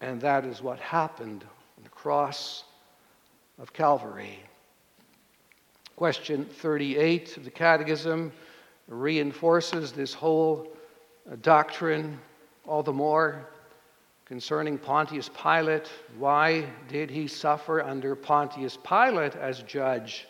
And 0.00 0.20
that 0.20 0.44
is 0.44 0.62
what 0.62 0.78
happened 0.78 1.44
on 1.76 1.84
the 1.84 1.90
cross 1.90 2.64
of 3.58 3.72
Calvary. 3.72 4.40
Question 5.96 6.44
38 6.44 7.38
of 7.38 7.44
the 7.44 7.50
Catechism 7.50 8.30
reinforces 8.88 9.92
this 9.92 10.12
whole 10.12 10.68
uh, 11.30 11.36
doctrine 11.40 12.18
all 12.66 12.82
the 12.82 12.92
more 12.92 13.46
concerning 14.26 14.76
Pontius 14.76 15.30
Pilate. 15.40 15.88
Why 16.18 16.66
did 16.88 17.10
he 17.10 17.26
suffer 17.26 17.82
under 17.82 18.14
Pontius 18.14 18.76
Pilate 18.76 19.36
as 19.36 19.62
judge? 19.62 20.26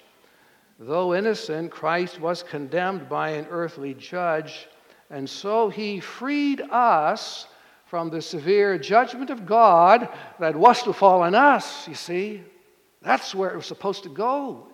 Though 0.78 1.14
innocent, 1.14 1.70
Christ 1.70 2.20
was 2.20 2.42
condemned 2.42 3.08
by 3.08 3.30
an 3.30 3.46
earthly 3.50 3.94
judge, 3.94 4.68
and 5.10 5.28
so 5.28 5.70
he 5.70 5.98
freed 5.98 6.60
us 6.70 7.46
from 7.86 8.10
the 8.10 8.20
severe 8.20 8.78
judgment 8.78 9.30
of 9.30 9.46
God 9.46 10.08
that 10.38 10.54
was 10.54 10.82
to 10.82 10.92
fall 10.92 11.22
on 11.22 11.34
us, 11.34 11.88
you 11.88 11.94
see. 11.94 12.42
That's 13.00 13.34
where 13.34 13.50
it 13.50 13.56
was 13.56 13.66
supposed 13.66 14.02
to 14.02 14.08
go 14.08 14.66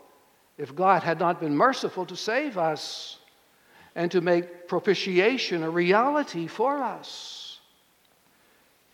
if 0.58 0.74
God 0.74 1.02
had 1.02 1.18
not 1.18 1.40
been 1.40 1.54
merciful 1.54 2.06
to 2.06 2.16
save 2.16 2.56
us 2.56 3.18
and 3.94 4.10
to 4.12 4.20
make 4.20 4.66
propitiation 4.66 5.62
a 5.62 5.70
reality 5.70 6.46
for 6.46 6.78
us. 6.82 7.60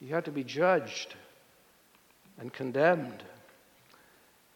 He 0.00 0.08
had 0.08 0.24
to 0.24 0.32
be 0.32 0.44
judged 0.44 1.14
and 2.38 2.52
condemned. 2.52 3.22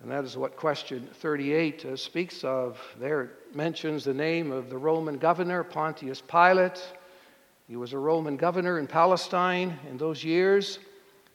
And 0.02 0.10
that 0.10 0.24
is 0.24 0.36
what 0.36 0.56
question 0.56 1.08
38 1.14 1.84
uh, 1.84 1.96
speaks 1.96 2.42
of. 2.42 2.80
There 2.98 3.22
it 3.22 3.30
mentions 3.54 4.02
the 4.02 4.14
name 4.14 4.50
of 4.50 4.68
the 4.68 4.78
Roman 4.78 5.18
governor, 5.18 5.62
Pontius 5.62 6.20
Pilate. 6.20 6.82
He 7.72 7.76
was 7.76 7.94
a 7.94 7.98
Roman 7.98 8.36
governor 8.36 8.78
in 8.78 8.86
Palestine 8.86 9.78
in 9.88 9.96
those 9.96 10.22
years. 10.22 10.78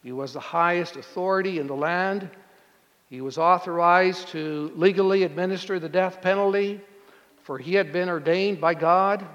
He 0.04 0.12
was 0.12 0.32
the 0.32 0.38
highest 0.38 0.94
authority 0.94 1.58
in 1.58 1.66
the 1.66 1.74
land. 1.74 2.30
He 3.10 3.20
was 3.20 3.38
authorized 3.38 4.28
to 4.28 4.70
legally 4.76 5.24
administer 5.24 5.80
the 5.80 5.88
death 5.88 6.22
penalty, 6.22 6.80
for 7.42 7.58
he 7.58 7.74
had 7.74 7.92
been 7.92 8.08
ordained 8.08 8.60
by 8.60 8.74
God 8.74 9.26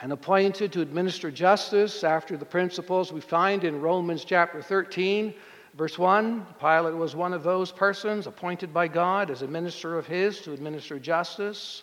and 0.00 0.10
appointed 0.10 0.72
to 0.72 0.80
administer 0.80 1.30
justice 1.30 2.02
after 2.02 2.38
the 2.38 2.46
principles 2.46 3.12
we 3.12 3.20
find 3.20 3.62
in 3.62 3.82
Romans 3.82 4.24
chapter 4.24 4.62
13 4.62 5.34
Verse 5.74 5.98
1 5.98 6.46
Pilate 6.58 6.96
was 6.96 7.14
one 7.14 7.34
of 7.34 7.42
those 7.42 7.70
persons 7.70 8.26
appointed 8.26 8.72
by 8.72 8.88
God 8.88 9.30
as 9.30 9.42
a 9.42 9.46
minister 9.46 9.98
of 9.98 10.06
his 10.06 10.40
to 10.40 10.54
administer 10.54 10.98
justice. 10.98 11.82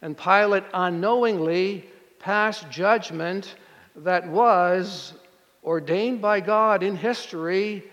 And 0.00 0.16
Pilate 0.16 0.64
unknowingly 0.72 1.90
passed 2.18 2.70
judgment 2.70 3.56
that 3.96 4.28
was 4.28 5.14
ordained 5.64 6.20
by 6.20 6.40
God 6.40 6.82
in 6.82 6.96
history. 6.96 7.84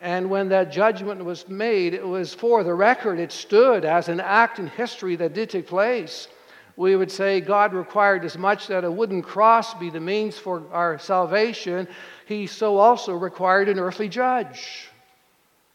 And 0.00 0.28
when 0.28 0.48
that 0.48 0.72
judgment 0.72 1.24
was 1.24 1.48
made, 1.48 1.94
it 1.94 2.06
was 2.06 2.34
for 2.34 2.64
the 2.64 2.74
record, 2.74 3.18
it 3.18 3.32
stood 3.32 3.84
as 3.84 4.08
an 4.08 4.20
act 4.20 4.58
in 4.58 4.66
history 4.66 5.16
that 5.16 5.32
did 5.32 5.50
take 5.50 5.66
place. 5.66 6.28
We 6.76 6.96
would 6.96 7.10
say 7.10 7.40
God 7.40 7.74
required 7.74 8.24
as 8.24 8.38
much 8.38 8.66
that 8.68 8.84
a 8.84 8.90
wooden 8.90 9.22
cross 9.22 9.74
be 9.74 9.90
the 9.90 10.00
means 10.00 10.38
for 10.38 10.62
our 10.72 10.98
salvation 10.98 11.86
he 12.26 12.46
so 12.46 12.78
also 12.78 13.14
required 13.14 13.68
an 13.68 13.78
earthly 13.78 14.08
judge 14.08 14.88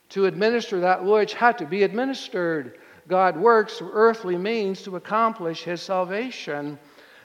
to 0.09 0.25
administer 0.25 0.79
that 0.79 1.03
which 1.03 1.33
had 1.33 1.57
to 1.57 1.65
be 1.65 1.83
administered. 1.83 2.79
God 3.07 3.37
works 3.37 3.77
through 3.77 3.91
earthly 3.93 4.37
means 4.37 4.81
to 4.83 4.95
accomplish 4.95 5.63
his 5.63 5.81
salvation. 5.81 6.79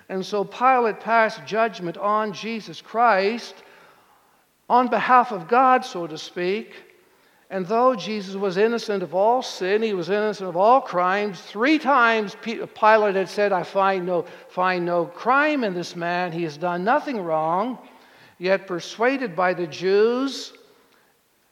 And 0.08 0.24
so 0.24 0.44
Pilate 0.44 1.00
passed 1.00 1.44
judgment 1.46 1.96
on 1.96 2.32
Jesus 2.32 2.80
Christ 2.80 3.54
on 4.68 4.88
behalf 4.88 5.32
of 5.32 5.48
God, 5.48 5.84
so 5.84 6.06
to 6.06 6.18
speak. 6.18 6.74
And 7.50 7.66
though 7.66 7.94
Jesus 7.94 8.34
was 8.34 8.56
innocent 8.56 9.02
of 9.02 9.14
all 9.14 9.42
sin, 9.42 9.82
he 9.82 9.92
was 9.92 10.08
innocent 10.08 10.48
of 10.48 10.56
all 10.56 10.80
crimes, 10.80 11.38
three 11.38 11.78
times 11.78 12.34
Pilate 12.42 13.14
had 13.14 13.28
said, 13.28 13.52
I 13.52 13.62
find 13.62 14.06
no, 14.06 14.24
find 14.48 14.86
no 14.86 15.04
crime 15.04 15.62
in 15.62 15.74
this 15.74 15.94
man. 15.94 16.32
He 16.32 16.44
has 16.44 16.56
done 16.56 16.82
nothing 16.82 17.20
wrong. 17.20 17.78
Yet, 18.38 18.66
persuaded 18.66 19.36
by 19.36 19.52
the 19.52 19.66
Jews, 19.66 20.54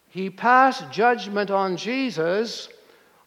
he 0.09 0.31
passed 0.31 0.91
judgment 0.91 1.51
on 1.51 1.77
Jesus 1.77 2.69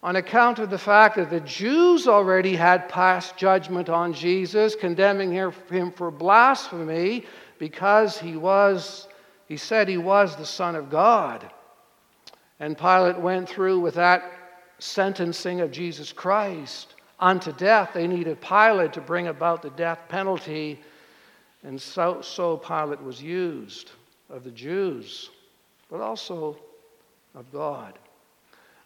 on 0.03 0.17
account 0.17 0.59
of 0.59 0.69
the 0.69 0.77
fact 0.77 1.15
that 1.15 1.29
the 1.29 1.39
Jews 1.39 2.07
already 2.07 2.55
had 2.57 2.89
passed 2.89 3.37
judgment 3.37 3.87
on 3.87 4.13
Jesus, 4.13 4.75
condemning 4.75 5.31
him 5.31 5.91
for 5.93 6.11
blasphemy 6.11 7.25
because 7.57 8.19
he 8.19 8.35
was, 8.35 9.07
he 9.47 9.55
said 9.55 9.87
he 9.87 9.97
was 9.97 10.35
the 10.35 10.45
Son 10.45 10.75
of 10.75 10.89
God. 10.89 11.49
And 12.59 12.77
Pilate 12.77 13.17
went 13.17 13.47
through 13.47 13.79
with 13.79 13.95
that 13.95 14.29
sentencing 14.77 15.61
of 15.61 15.71
Jesus 15.71 16.11
Christ 16.11 16.95
unto 17.17 17.53
death. 17.53 17.91
They 17.93 18.05
needed 18.05 18.41
Pilate 18.41 18.91
to 18.93 19.01
bring 19.01 19.27
about 19.27 19.61
the 19.61 19.69
death 19.69 19.99
penalty 20.09 20.81
And 21.63 21.81
so, 21.81 22.21
so 22.21 22.57
Pilate 22.57 23.01
was 23.01 23.21
used 23.21 23.91
of 24.29 24.43
the 24.43 24.51
Jews, 24.51 25.29
but 25.89 26.01
also 26.01 26.57
of 27.33 27.49
God. 27.53 27.97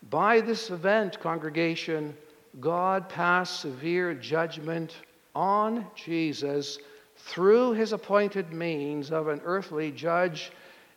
By 0.09 0.41
this 0.41 0.69
event, 0.69 1.19
congregation, 1.19 2.15
God 2.59 3.09
passed 3.09 3.59
severe 3.59 4.13
judgment 4.13 4.95
on 5.35 5.85
Jesus 5.95 6.79
through 7.17 7.73
his 7.73 7.91
appointed 7.91 8.53
means 8.53 9.11
of 9.11 9.27
an 9.27 9.41
earthly 9.43 9.91
judge 9.91 10.51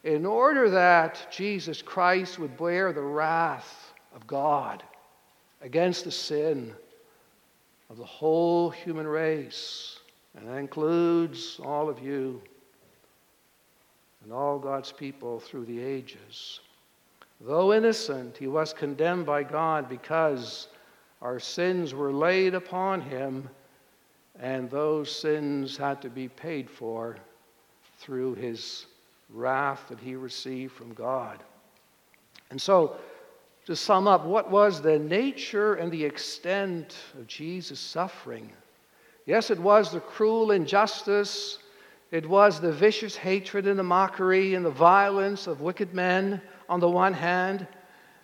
in 0.04 0.24
order 0.24 0.70
that 0.70 1.26
Jesus 1.30 1.82
Christ 1.82 2.38
would 2.38 2.56
bear 2.56 2.92
the 2.92 3.02
wrath 3.02 3.92
of 4.14 4.26
God 4.26 4.82
against 5.60 6.04
the 6.04 6.10
sin 6.10 6.72
of 7.90 7.96
the 7.96 8.04
whole 8.04 8.70
human 8.70 9.06
race. 9.06 9.98
And 10.36 10.48
that 10.48 10.56
includes 10.56 11.60
all 11.62 11.88
of 11.88 11.98
you 11.98 12.40
and 14.22 14.32
all 14.32 14.58
God's 14.58 14.92
people 14.92 15.40
through 15.40 15.64
the 15.64 15.80
ages. 15.82 16.60
Though 17.40 17.72
innocent, 17.72 18.36
he 18.36 18.46
was 18.46 18.74
condemned 18.74 19.24
by 19.24 19.42
God 19.44 19.88
because 19.88 20.68
our 21.22 21.40
sins 21.40 21.94
were 21.94 22.12
laid 22.12 22.54
upon 22.54 23.00
him, 23.00 23.48
and 24.38 24.70
those 24.70 25.10
sins 25.14 25.76
had 25.76 26.02
to 26.02 26.10
be 26.10 26.28
paid 26.28 26.68
for 26.68 27.16
through 27.98 28.34
his 28.34 28.86
wrath 29.30 29.86
that 29.88 29.98
he 29.98 30.16
received 30.16 30.72
from 30.72 30.92
God. 30.92 31.42
And 32.50 32.60
so, 32.60 32.96
to 33.66 33.76
sum 33.76 34.08
up, 34.08 34.24
what 34.24 34.50
was 34.50 34.82
the 34.82 34.98
nature 34.98 35.74
and 35.74 35.90
the 35.90 36.04
extent 36.04 36.96
of 37.18 37.26
Jesus' 37.26 37.80
suffering? 37.80 38.50
Yes, 39.26 39.50
it 39.50 39.58
was 39.58 39.92
the 39.92 40.00
cruel 40.00 40.50
injustice, 40.50 41.58
it 42.10 42.28
was 42.28 42.60
the 42.60 42.72
vicious 42.72 43.14
hatred 43.14 43.66
and 43.66 43.78
the 43.78 43.84
mockery 43.84 44.54
and 44.54 44.64
the 44.64 44.70
violence 44.70 45.46
of 45.46 45.60
wicked 45.60 45.94
men 45.94 46.42
on 46.70 46.78
the 46.78 46.88
one 46.88 47.12
hand 47.12 47.66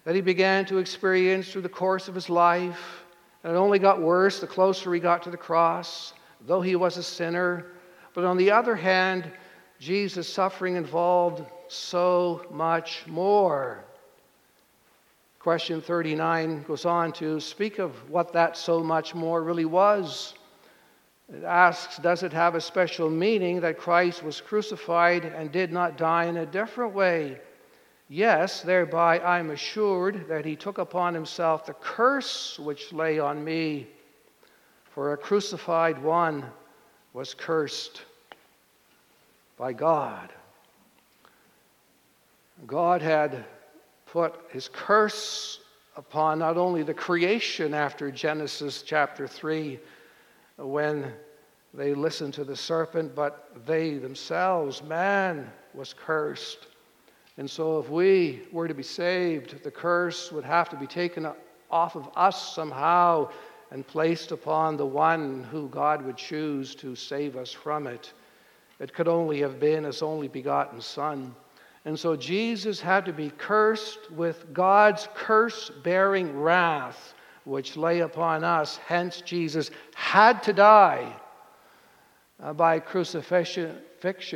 that 0.04 0.14
he 0.14 0.20
began 0.20 0.64
to 0.64 0.78
experience 0.78 1.50
through 1.50 1.62
the 1.62 1.68
course 1.68 2.06
of 2.06 2.14
his 2.14 2.30
life. 2.30 3.04
And 3.42 3.52
it 3.52 3.56
only 3.56 3.80
got 3.80 4.00
worse 4.00 4.38
the 4.38 4.46
closer 4.46 4.94
he 4.94 5.00
got 5.00 5.22
to 5.24 5.30
the 5.30 5.36
cross, 5.36 6.14
though 6.46 6.60
he 6.60 6.76
was 6.76 6.96
a 6.96 7.02
sinner. 7.02 7.66
But 8.14 8.24
on 8.24 8.36
the 8.36 8.52
other 8.52 8.76
hand, 8.76 9.30
Jesus' 9.80 10.32
suffering 10.32 10.76
involved 10.76 11.44
so 11.68 12.46
much 12.52 13.04
more. 13.08 13.84
Question 15.40 15.80
39 15.80 16.62
goes 16.62 16.84
on 16.84 17.12
to 17.14 17.40
speak 17.40 17.80
of 17.80 17.92
what 18.08 18.32
that 18.32 18.56
so 18.56 18.80
much 18.80 19.12
more 19.14 19.42
really 19.42 19.64
was. 19.64 20.34
It 21.32 21.42
asks, 21.42 21.98
Does 21.98 22.22
it 22.22 22.32
have 22.32 22.54
a 22.54 22.60
special 22.60 23.10
meaning 23.10 23.60
that 23.60 23.76
Christ 23.76 24.22
was 24.22 24.40
crucified 24.40 25.24
and 25.24 25.50
did 25.50 25.72
not 25.72 25.98
die 25.98 26.26
in 26.26 26.36
a 26.36 26.46
different 26.46 26.94
way? 26.94 27.40
Yes, 28.08 28.62
thereby 28.62 29.18
I'm 29.18 29.50
assured 29.50 30.28
that 30.28 30.44
he 30.44 30.54
took 30.54 30.78
upon 30.78 31.12
himself 31.12 31.66
the 31.66 31.74
curse 31.74 32.58
which 32.58 32.92
lay 32.92 33.18
on 33.18 33.42
me, 33.42 33.88
for 34.90 35.12
a 35.12 35.16
crucified 35.16 36.00
one 36.00 36.44
was 37.12 37.34
cursed 37.34 38.02
by 39.56 39.72
God. 39.72 40.32
God 42.66 43.02
had 43.02 43.44
put 44.06 44.34
his 44.50 44.68
curse 44.68 45.60
upon 45.96 46.38
not 46.38 46.56
only 46.56 46.82
the 46.82 46.94
creation 46.94 47.74
after 47.74 48.10
Genesis 48.10 48.82
chapter 48.82 49.26
3, 49.26 49.80
when 50.58 51.12
they 51.74 51.92
listened 51.92 52.34
to 52.34 52.44
the 52.44 52.56
serpent, 52.56 53.14
but 53.14 53.50
they 53.66 53.94
themselves, 53.98 54.82
man, 54.82 55.50
was 55.74 55.92
cursed. 55.92 56.68
And 57.38 57.50
so, 57.50 57.78
if 57.78 57.90
we 57.90 58.42
were 58.50 58.66
to 58.66 58.74
be 58.74 58.82
saved, 58.82 59.62
the 59.62 59.70
curse 59.70 60.32
would 60.32 60.44
have 60.44 60.70
to 60.70 60.76
be 60.76 60.86
taken 60.86 61.28
off 61.70 61.94
of 61.94 62.08
us 62.16 62.54
somehow 62.54 63.28
and 63.70 63.86
placed 63.86 64.32
upon 64.32 64.76
the 64.76 64.86
one 64.86 65.44
who 65.44 65.68
God 65.68 66.02
would 66.02 66.16
choose 66.16 66.74
to 66.76 66.94
save 66.94 67.36
us 67.36 67.52
from 67.52 67.86
it. 67.86 68.12
It 68.78 68.94
could 68.94 69.08
only 69.08 69.40
have 69.40 69.58
been 69.58 69.84
his 69.84 70.02
only 70.02 70.28
begotten 70.28 70.80
Son. 70.80 71.34
And 71.84 71.98
so 71.98 72.16
Jesus 72.16 72.80
had 72.80 73.04
to 73.04 73.12
be 73.12 73.30
cursed 73.30 74.10
with 74.10 74.52
God's 74.52 75.08
curse 75.14 75.70
bearing 75.84 76.38
wrath, 76.38 77.14
which 77.44 77.76
lay 77.76 78.00
upon 78.00 78.44
us. 78.44 78.76
Hence, 78.86 79.20
Jesus 79.20 79.70
had 79.94 80.42
to 80.44 80.52
die 80.52 81.14
uh, 82.42 82.52
by 82.52 82.80
crucifixion. 82.80 83.78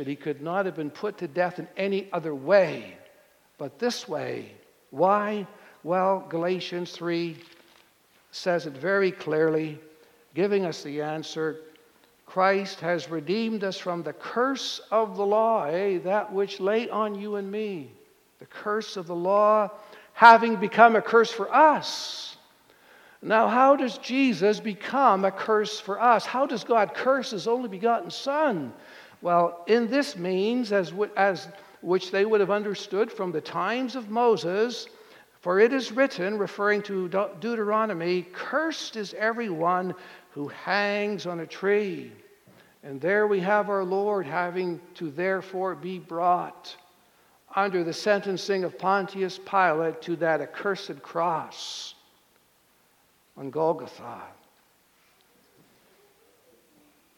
He 0.05 0.15
could 0.15 0.41
not 0.41 0.65
have 0.65 0.75
been 0.75 0.91
put 0.91 1.17
to 1.19 1.27
death 1.27 1.59
in 1.59 1.67
any 1.77 2.09
other 2.11 2.35
way 2.35 2.97
but 3.61 3.77
this 3.77 4.07
way. 4.07 4.53
Why? 4.89 5.45
Well, 5.83 6.25
Galatians 6.29 6.93
3 6.93 7.37
says 8.31 8.65
it 8.65 8.73
very 8.73 9.11
clearly, 9.11 9.77
giving 10.33 10.65
us 10.65 10.81
the 10.81 10.99
answer 11.03 11.57
Christ 12.25 12.79
has 12.79 13.11
redeemed 13.11 13.63
us 13.63 13.77
from 13.77 14.01
the 14.01 14.13
curse 14.13 14.81
of 14.89 15.15
the 15.15 15.23
law, 15.23 15.65
eh? 15.65 15.99
that 15.99 16.33
which 16.33 16.59
lay 16.59 16.89
on 16.89 17.13
you 17.13 17.35
and 17.35 17.51
me. 17.51 17.91
The 18.39 18.47
curse 18.47 18.97
of 18.97 19.05
the 19.05 19.15
law 19.15 19.69
having 20.13 20.55
become 20.55 20.95
a 20.95 21.03
curse 21.03 21.31
for 21.31 21.53
us. 21.53 22.37
Now, 23.21 23.47
how 23.47 23.75
does 23.75 23.99
Jesus 23.99 24.59
become 24.59 25.23
a 25.23 25.31
curse 25.31 25.79
for 25.79 26.01
us? 26.01 26.25
How 26.25 26.47
does 26.47 26.63
God 26.63 26.95
curse 26.95 27.29
his 27.29 27.47
only 27.47 27.69
begotten 27.69 28.09
Son? 28.09 28.73
Well, 29.21 29.63
in 29.67 29.87
this 29.87 30.15
means, 30.17 30.71
as, 30.71 30.93
as 31.15 31.47
which 31.81 32.11
they 32.11 32.25
would 32.25 32.39
have 32.39 32.51
understood 32.51 33.11
from 33.11 33.31
the 33.31 33.41
times 33.41 33.95
of 33.95 34.09
Moses, 34.09 34.87
for 35.41 35.59
it 35.59 35.73
is 35.73 35.91
written, 35.91 36.37
referring 36.37 36.81
to 36.83 37.07
Deuteronomy, 37.39 38.23
cursed 38.33 38.95
is 38.95 39.13
everyone 39.15 39.93
who 40.31 40.47
hangs 40.47 41.25
on 41.25 41.41
a 41.41 41.45
tree. 41.45 42.11
And 42.83 42.99
there 42.99 43.27
we 43.27 43.39
have 43.41 43.69
our 43.69 43.83
Lord 43.83 44.25
having 44.25 44.79
to 44.95 45.11
therefore 45.11 45.75
be 45.75 45.99
brought 45.99 46.75
under 47.55 47.83
the 47.83 47.93
sentencing 47.93 48.63
of 48.63 48.77
Pontius 48.77 49.39
Pilate 49.39 50.01
to 50.03 50.15
that 50.17 50.41
accursed 50.41 51.01
cross 51.03 51.95
on 53.37 53.49
Golgotha. 53.49 54.21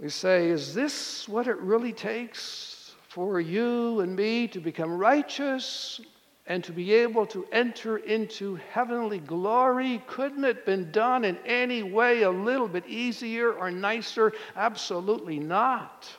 We 0.03 0.09
say, 0.09 0.49
is 0.49 0.73
this 0.73 1.29
what 1.29 1.47
it 1.47 1.55
really 1.59 1.93
takes 1.93 2.93
for 3.07 3.39
you 3.39 4.01
and 4.01 4.13
me 4.13 4.49
to 4.49 4.59
become 4.59 4.97
righteous 4.97 6.01
and 6.45 6.61
to 6.65 6.73
be 6.73 6.91
able 6.91 7.25
to 7.27 7.47
enter 7.53 7.99
into 7.99 8.55
heavenly 8.73 9.19
glory? 9.19 10.03
Couldn't 10.05 10.43
it 10.43 10.57
have 10.57 10.65
been 10.65 10.91
done 10.91 11.23
in 11.23 11.37
any 11.45 11.83
way 11.83 12.23
a 12.23 12.29
little 12.29 12.67
bit 12.67 12.85
easier 12.85 13.53
or 13.53 13.71
nicer? 13.71 14.33
Absolutely 14.57 15.39
not. 15.39 16.09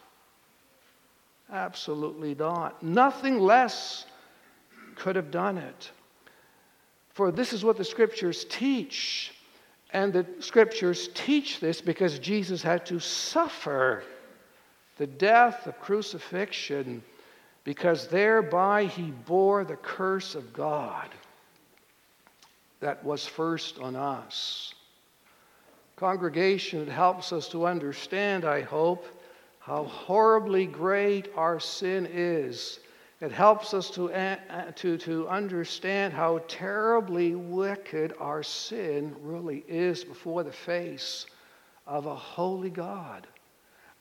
Absolutely 1.53 2.35
not. 2.35 2.83
Nothing 2.83 3.39
less 3.39 4.07
could 4.95 5.15
have 5.15 5.31
done 5.31 5.59
it. 5.59 5.91
For 7.11 7.31
this 7.31 7.53
is 7.53 7.63
what 7.63 7.77
the 7.77 7.85
scriptures 7.85 8.47
teach. 8.49 9.35
And 9.95 10.13
the 10.13 10.27
scriptures 10.41 11.09
teach 11.15 11.61
this 11.61 11.81
because 11.81 12.19
Jesus 12.19 12.63
had 12.63 12.85
to 12.87 12.99
suffer 12.99 14.03
the 14.99 15.07
death 15.07 15.69
of 15.69 15.79
crucifixion 15.81 17.01
because 17.63 18.09
thereby 18.09 18.87
he 18.87 19.13
bore 19.13 19.65
the 19.65 19.77
curse 19.77 20.35
of 20.35 20.53
God 20.53 21.09
that 22.81 23.05
was 23.05 23.25
first 23.25 23.79
on 23.79 23.95
us. 23.95 24.75
Congregation, 25.95 26.83
it 26.83 26.89
helps 26.89 27.33
us 27.33 27.49
to 27.51 27.65
understand, 27.65 28.45
I 28.45 28.63
hope, 28.63 29.07
how 29.61 29.85
horribly 29.85 30.67
great 30.67 31.29
our 31.37 31.61
sin 31.61 32.09
is. 32.13 32.81
It 33.25 33.33
helps 33.33 33.73
us 33.73 33.89
to, 33.93 34.09
to, 34.77 34.99
to 34.99 35.29
understand 35.29 36.13
how 36.13 36.43
terribly 36.47 37.35
wicked 37.35 38.13
our 38.21 38.43
sin 38.43 39.17
really 39.23 39.65
is 39.67 40.05
before 40.05 40.43
the 40.43 40.53
face 40.53 41.25
of 41.87 42.05
a 42.05 42.15
holy 42.15 42.69
God 42.69 43.27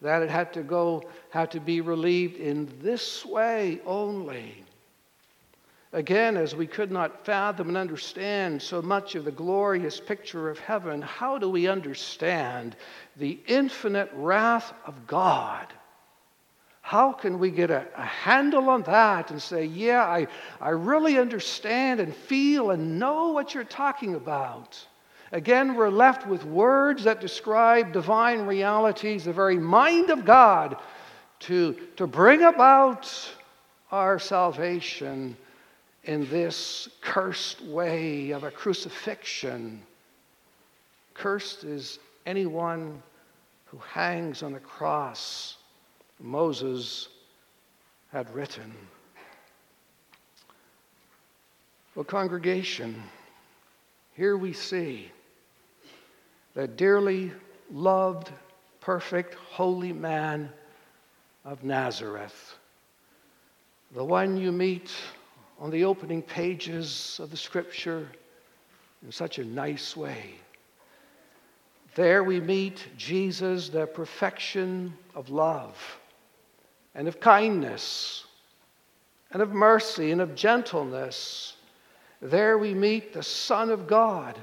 that 0.02 0.24
it 0.24 0.30
had 0.30 0.52
to 0.52 0.62
go, 0.62 1.04
had 1.30 1.52
to 1.52 1.62
be 1.62 1.80
relieved 1.80 2.36
in 2.36 2.70
this 2.82 3.26
way 3.26 3.80
only. 3.86 4.66
Again, 5.94 6.36
as 6.36 6.54
we 6.54 6.68
could 6.68 6.92
not 6.92 7.24
fathom 7.26 7.70
and 7.70 7.78
understand 7.78 8.62
so 8.62 8.82
much 8.82 9.16
of 9.16 9.24
the 9.24 9.32
glorious 9.32 10.02
picture 10.02 10.50
of 10.50 10.60
heaven, 10.60 11.02
how 11.02 11.38
do 11.38 11.48
we 11.48 11.70
understand 11.70 12.76
the 13.16 13.40
infinite 13.48 14.12
wrath 14.14 14.74
of 14.86 15.08
God? 15.08 15.68
How 16.84 17.14
can 17.14 17.40
we 17.40 17.50
get 17.50 17.72
a, 17.72 17.88
a, 17.96 18.06
handle 18.06 18.70
on 18.70 18.84
that 18.84 19.32
and 19.32 19.42
say, 19.42 19.64
yeah, 19.64 20.04
I, 20.04 20.28
I 20.60 20.72
really 20.72 21.18
understand 21.18 22.02
and 22.02 22.14
feel 22.14 22.72
and 22.72 23.00
know 23.00 23.30
what 23.30 23.54
you're 23.54 23.64
talking 23.64 24.16
about? 24.16 24.86
Again, 25.32 25.76
we're 25.76 25.90
left 25.90 26.28
with 26.28 26.44
words 26.44 27.06
that 27.06 27.22
describe 27.22 27.94
divine 27.94 28.42
realities, 28.42 29.24
the 29.24 29.32
very 29.32 29.58
mind 29.58 30.10
of 30.10 30.26
God, 30.26 30.76
to, 31.40 31.74
to 31.96 32.06
bring 32.06 32.44
about 32.44 33.10
our 33.90 34.20
salvation 34.20 35.38
in 36.04 36.30
this 36.30 36.90
cursed 37.00 37.62
way 37.62 38.32
of 38.32 38.44
a 38.44 38.52
crucifixion. 38.52 39.82
Cursed 41.14 41.64
is 41.64 42.00
anyone 42.26 43.02
who 43.66 43.78
hangs 43.78 44.44
on 44.44 44.52
the 44.52 44.60
cross, 44.60 45.56
Moses 46.24 47.10
had 48.14 48.34
written. 48.34 48.74
Well, 51.96 52.06
congregation, 52.06 52.96
here 54.16 54.38
we 54.38 54.54
see 54.54 55.12
that 56.56 56.78
dearly 56.78 57.34
loved, 57.70 58.32
perfect, 58.80 59.34
holy 59.36 59.92
man 59.92 60.50
of 61.44 61.64
Nazareth, 61.64 62.58
the 63.94 64.04
one 64.04 64.38
you 64.38 64.54
meet 64.54 64.92
on 65.60 65.72
the 65.72 65.84
opening 65.84 66.22
pages 66.22 67.20
of 67.22 67.32
the 67.32 67.38
scripture 67.38 68.08
in 69.04 69.12
such 69.12 69.40
a 69.40 69.44
nice 69.44 69.98
way. 69.98 70.36
There 71.96 72.24
we 72.24 72.40
meet 72.40 72.88
Jesus, 72.98 73.68
the 73.68 73.86
perfection 73.86 74.98
of 75.16 75.30
love 75.30 76.00
and 76.96 77.08
of 77.08 77.20
kindness 77.20 78.26
and 79.32 79.42
of 79.42 79.52
mercy 79.52 80.12
and 80.12 80.22
of 80.22 80.36
gentleness. 80.36 81.56
There 82.22 82.58
we 82.58 82.74
meet 82.74 83.14
the 83.14 83.24
Son 83.24 83.70
of 83.70 83.88
God. 83.88 84.38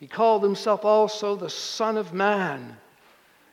He 0.00 0.06
called 0.06 0.42
himself 0.42 0.84
also 0.84 1.36
the 1.36 1.50
Son 1.50 1.96
of 1.96 2.12
Man. 2.12 2.76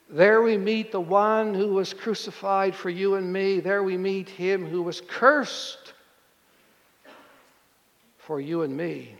There 0.09 0.41
we 0.41 0.57
meet 0.57 0.91
the 0.91 0.99
one 0.99 1.53
who 1.53 1.69
was 1.69 1.93
crucified 1.93 2.75
for 2.75 2.89
you 2.89 3.15
and 3.15 3.31
me. 3.31 3.61
There 3.61 3.83
we 3.83 3.97
meet 3.97 4.27
him 4.27 4.65
who 4.65 4.81
was 4.81 4.99
cursed 4.99 5.93
for 8.17 8.41
you 8.41 8.63
and 8.63 8.75
me. 8.75 9.15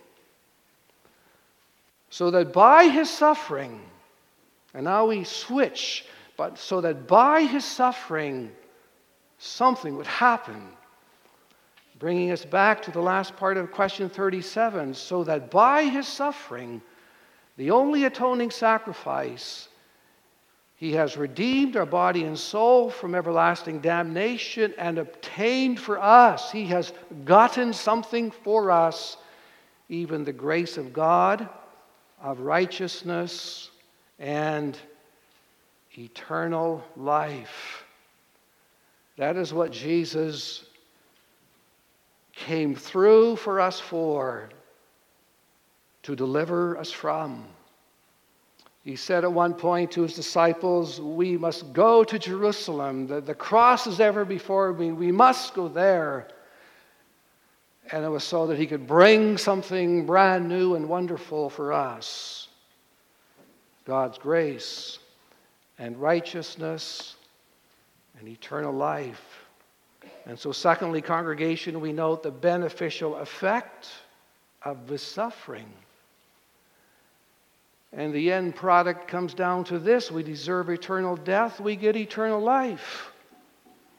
So 2.10 2.30
that 2.32 2.52
by 2.52 2.90
his 2.90 3.10
suffering, 3.10 3.80
and 4.74 4.84
now 4.84 5.06
we 5.06 5.24
switch, 5.24 6.06
but 6.36 6.58
so 6.58 6.82
that 6.82 7.08
by 7.08 7.44
his 7.44 7.64
suffering, 7.64 8.52
something 9.42 9.98
would 9.98 10.08
happen. 10.08 10.62
Bringing 11.98 12.32
us 12.32 12.46
back 12.46 12.82
to 12.84 12.92
the 12.92 13.02
last 13.02 13.36
part 13.36 13.58
of 13.58 13.72
question 13.72 14.08
37 14.08 14.94
so 14.94 15.24
that 15.24 15.50
by 15.50 15.84
his 15.84 16.08
suffering, 16.08 16.82
the 17.58 17.72
only 17.72 18.06
atoning 18.06 18.52
sacrifice, 18.52 19.68
he 20.76 20.94
has 20.94 21.18
redeemed 21.18 21.76
our 21.76 21.86
body 21.86 22.24
and 22.24 22.38
soul 22.38 22.90
from 22.90 23.16
everlasting 23.16 23.82
damnation 23.82 24.74
and 24.78 25.00
obtained 25.00 25.80
for 25.80 26.00
us. 26.00 26.52
He 26.52 26.66
has 26.68 26.94
gotten 27.26 27.74
something 27.74 28.32
for 28.32 28.72
us, 28.72 29.18
even 29.90 30.24
the 30.24 30.34
grace 30.34 30.78
of 30.78 30.94
God, 30.94 31.50
of 32.22 32.40
righteousness, 32.40 33.70
and 34.20 34.78
eternal 35.98 36.84
life. 36.96 37.81
That 39.22 39.38
is 39.38 39.54
what 39.54 39.72
Jesus 39.72 40.66
came 42.34 42.74
through 42.74 43.36
for 43.36 43.62
us 43.62 43.80
for, 43.80 44.50
to 46.02 46.16
deliver 46.16 46.76
us 46.76 46.90
from. 46.92 47.46
He 48.84 48.96
said 48.96 49.24
at 49.24 49.32
one 49.32 49.54
point 49.54 49.92
to 49.92 50.02
his 50.02 50.16
disciples, 50.16 51.00
We 51.00 51.38
must 51.38 51.72
go 51.72 52.04
to 52.04 52.18
Jerusalem. 52.18 53.06
The, 53.06 53.22
the 53.22 53.36
cross 53.36 53.86
is 53.86 54.00
ever 54.00 54.26
before 54.26 54.74
me. 54.74 54.92
We 54.92 55.12
must 55.12 55.54
go 55.54 55.68
there. 55.68 56.28
And 57.92 58.04
it 58.04 58.10
was 58.10 58.24
so 58.24 58.48
that 58.48 58.58
he 58.58 58.66
could 58.66 58.88
bring 58.88 59.38
something 59.38 60.08
brand 60.08 60.50
new 60.50 60.74
and 60.74 60.90
wonderful 60.90 61.52
for 61.52 61.74
us 61.74 62.48
God's 63.86 64.18
grace 64.18 64.98
and 65.78 65.96
righteousness 66.02 67.18
and 68.22 68.30
eternal 68.30 68.72
life. 68.72 69.48
And 70.26 70.38
so, 70.38 70.52
secondly, 70.52 71.02
congregation, 71.02 71.82
we 71.82 71.92
note 71.92 72.24
the 72.24 72.32
beneficial 72.32 73.16
effect 73.18 73.90
of 74.64 74.88
the 74.88 74.98
suffering. 74.98 75.68
And 77.92 78.14
the 78.14 78.32
end 78.32 78.56
product 78.56 79.08
comes 79.08 79.34
down 79.34 79.64
to 79.66 79.80
this 79.80 80.12
we 80.12 80.24
deserve 80.24 80.70
eternal 80.70 81.18
death, 81.18 81.60
we 81.60 81.76
get 81.76 81.98
eternal 81.98 82.40
life. 82.40 83.12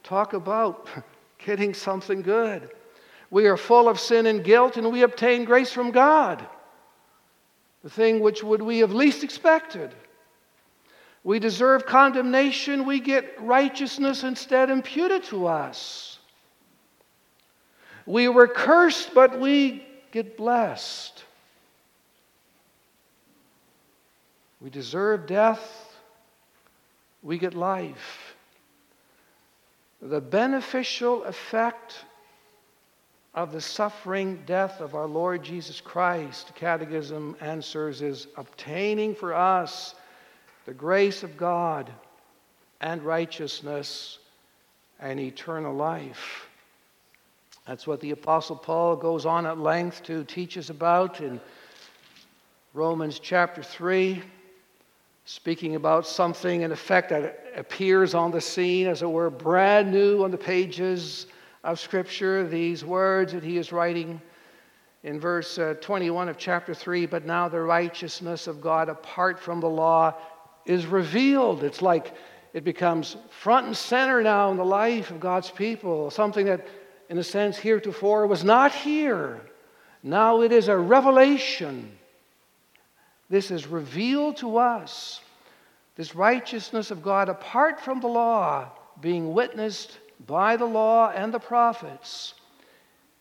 Talk 0.04 0.32
about 0.32 0.88
getting 1.44 1.74
something 1.74 2.22
good. 2.22 2.70
We 3.30 3.46
are 3.46 3.56
full 3.56 3.88
of 3.88 3.98
sin 3.98 4.26
and 4.26 4.44
guilt, 4.44 4.76
and 4.76 4.92
we 4.92 5.02
obtain 5.02 5.44
grace 5.44 5.72
from 5.72 5.90
God, 5.90 6.46
the 7.82 7.90
thing 7.90 8.20
which 8.20 8.44
would 8.44 8.62
we 8.62 8.78
have 8.78 8.92
least 8.92 9.24
expected. 9.24 9.92
We 11.24 11.38
deserve 11.38 11.86
condemnation, 11.86 12.84
we 12.84 12.98
get 12.98 13.40
righteousness 13.40 14.24
instead 14.24 14.70
imputed 14.70 15.22
to 15.24 15.46
us. 15.46 16.18
We 18.06 18.28
were 18.28 18.48
cursed, 18.48 19.14
but 19.14 19.38
we 19.38 19.86
get 20.10 20.36
blessed. 20.36 21.24
We 24.60 24.70
deserve 24.70 25.26
death, 25.26 25.96
we 27.22 27.38
get 27.38 27.54
life. 27.54 28.34
The 30.00 30.20
beneficial 30.20 31.22
effect 31.24 32.04
of 33.34 33.52
the 33.52 33.60
suffering 33.60 34.42
death 34.46 34.80
of 34.80 34.94
our 34.96 35.06
Lord 35.06 35.42
Jesus 35.42 35.80
Christ, 35.80 36.52
Catechism 36.56 37.36
answers, 37.40 38.02
is 38.02 38.26
obtaining 38.36 39.14
for 39.14 39.32
us 39.32 39.94
the 40.66 40.74
grace 40.74 41.22
of 41.22 41.36
God 41.36 41.90
and 42.80 43.02
righteousness 43.02 44.18
and 45.00 45.18
eternal 45.18 45.74
life. 45.74 46.48
That's 47.66 47.86
what 47.86 48.00
the 48.00 48.10
Apostle 48.10 48.56
Paul 48.56 48.96
goes 48.96 49.24
on 49.24 49.46
at 49.46 49.58
length 49.58 50.02
to 50.04 50.24
teach 50.24 50.58
us 50.58 50.70
about 50.70 51.20
in 51.20 51.40
Romans 52.74 53.18
chapter 53.18 53.62
3, 53.62 54.22
speaking 55.24 55.76
about 55.76 56.06
something, 56.06 56.62
in 56.62 56.72
effect, 56.72 57.10
that 57.10 57.44
appears 57.54 58.14
on 58.14 58.30
the 58.30 58.40
scene, 58.40 58.86
as 58.86 59.02
it 59.02 59.10
were, 59.10 59.30
brand 59.30 59.92
new 59.92 60.24
on 60.24 60.30
the 60.30 60.38
pages 60.38 61.26
of 61.62 61.78
Scripture. 61.78 62.46
These 62.46 62.84
words 62.84 63.32
that 63.32 63.44
he 63.44 63.58
is 63.58 63.72
writing 63.72 64.20
in 65.04 65.20
verse 65.20 65.58
uh, 65.58 65.74
21 65.80 66.28
of 66.28 66.38
chapter 66.38 66.74
3 66.74 67.06
But 67.06 67.26
now 67.26 67.48
the 67.48 67.60
righteousness 67.60 68.46
of 68.46 68.60
God 68.60 68.88
apart 68.88 69.38
from 69.38 69.60
the 69.60 69.68
law 69.68 70.14
is 70.64 70.86
revealed. 70.86 71.64
It's 71.64 71.82
like 71.82 72.14
it 72.52 72.64
becomes 72.64 73.16
front 73.30 73.66
and 73.66 73.76
center 73.76 74.22
now 74.22 74.50
in 74.50 74.56
the 74.56 74.64
life 74.64 75.10
of 75.10 75.20
God's 75.20 75.50
people, 75.50 76.10
something 76.10 76.46
that, 76.46 76.66
in 77.08 77.18
a 77.18 77.24
sense, 77.24 77.56
heretofore 77.56 78.26
was 78.26 78.44
not 78.44 78.74
here. 78.74 79.40
Now 80.02 80.42
it 80.42 80.52
is 80.52 80.68
a 80.68 80.76
revelation. 80.76 81.96
This 83.30 83.50
is 83.50 83.66
revealed 83.66 84.36
to 84.38 84.58
us. 84.58 85.20
This 85.96 86.14
righteousness 86.14 86.90
of 86.90 87.02
God 87.02 87.28
apart 87.28 87.80
from 87.80 88.00
the 88.00 88.08
law, 88.08 88.70
being 89.00 89.32
witnessed 89.32 89.98
by 90.26 90.56
the 90.56 90.66
law 90.66 91.10
and 91.10 91.32
the 91.32 91.38
prophets, 91.38 92.34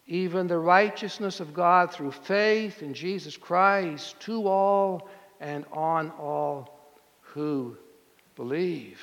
even 0.07 0.47
the 0.47 0.57
righteousness 0.57 1.39
of 1.39 1.53
God 1.53 1.91
through 1.91 2.11
faith 2.11 2.81
in 2.81 2.93
Jesus 2.93 3.37
Christ 3.37 4.19
to 4.21 4.47
all 4.47 5.09
and 5.39 5.65
on 5.71 6.11
all 6.11 6.80
who 7.33 7.75
believe. 8.35 8.99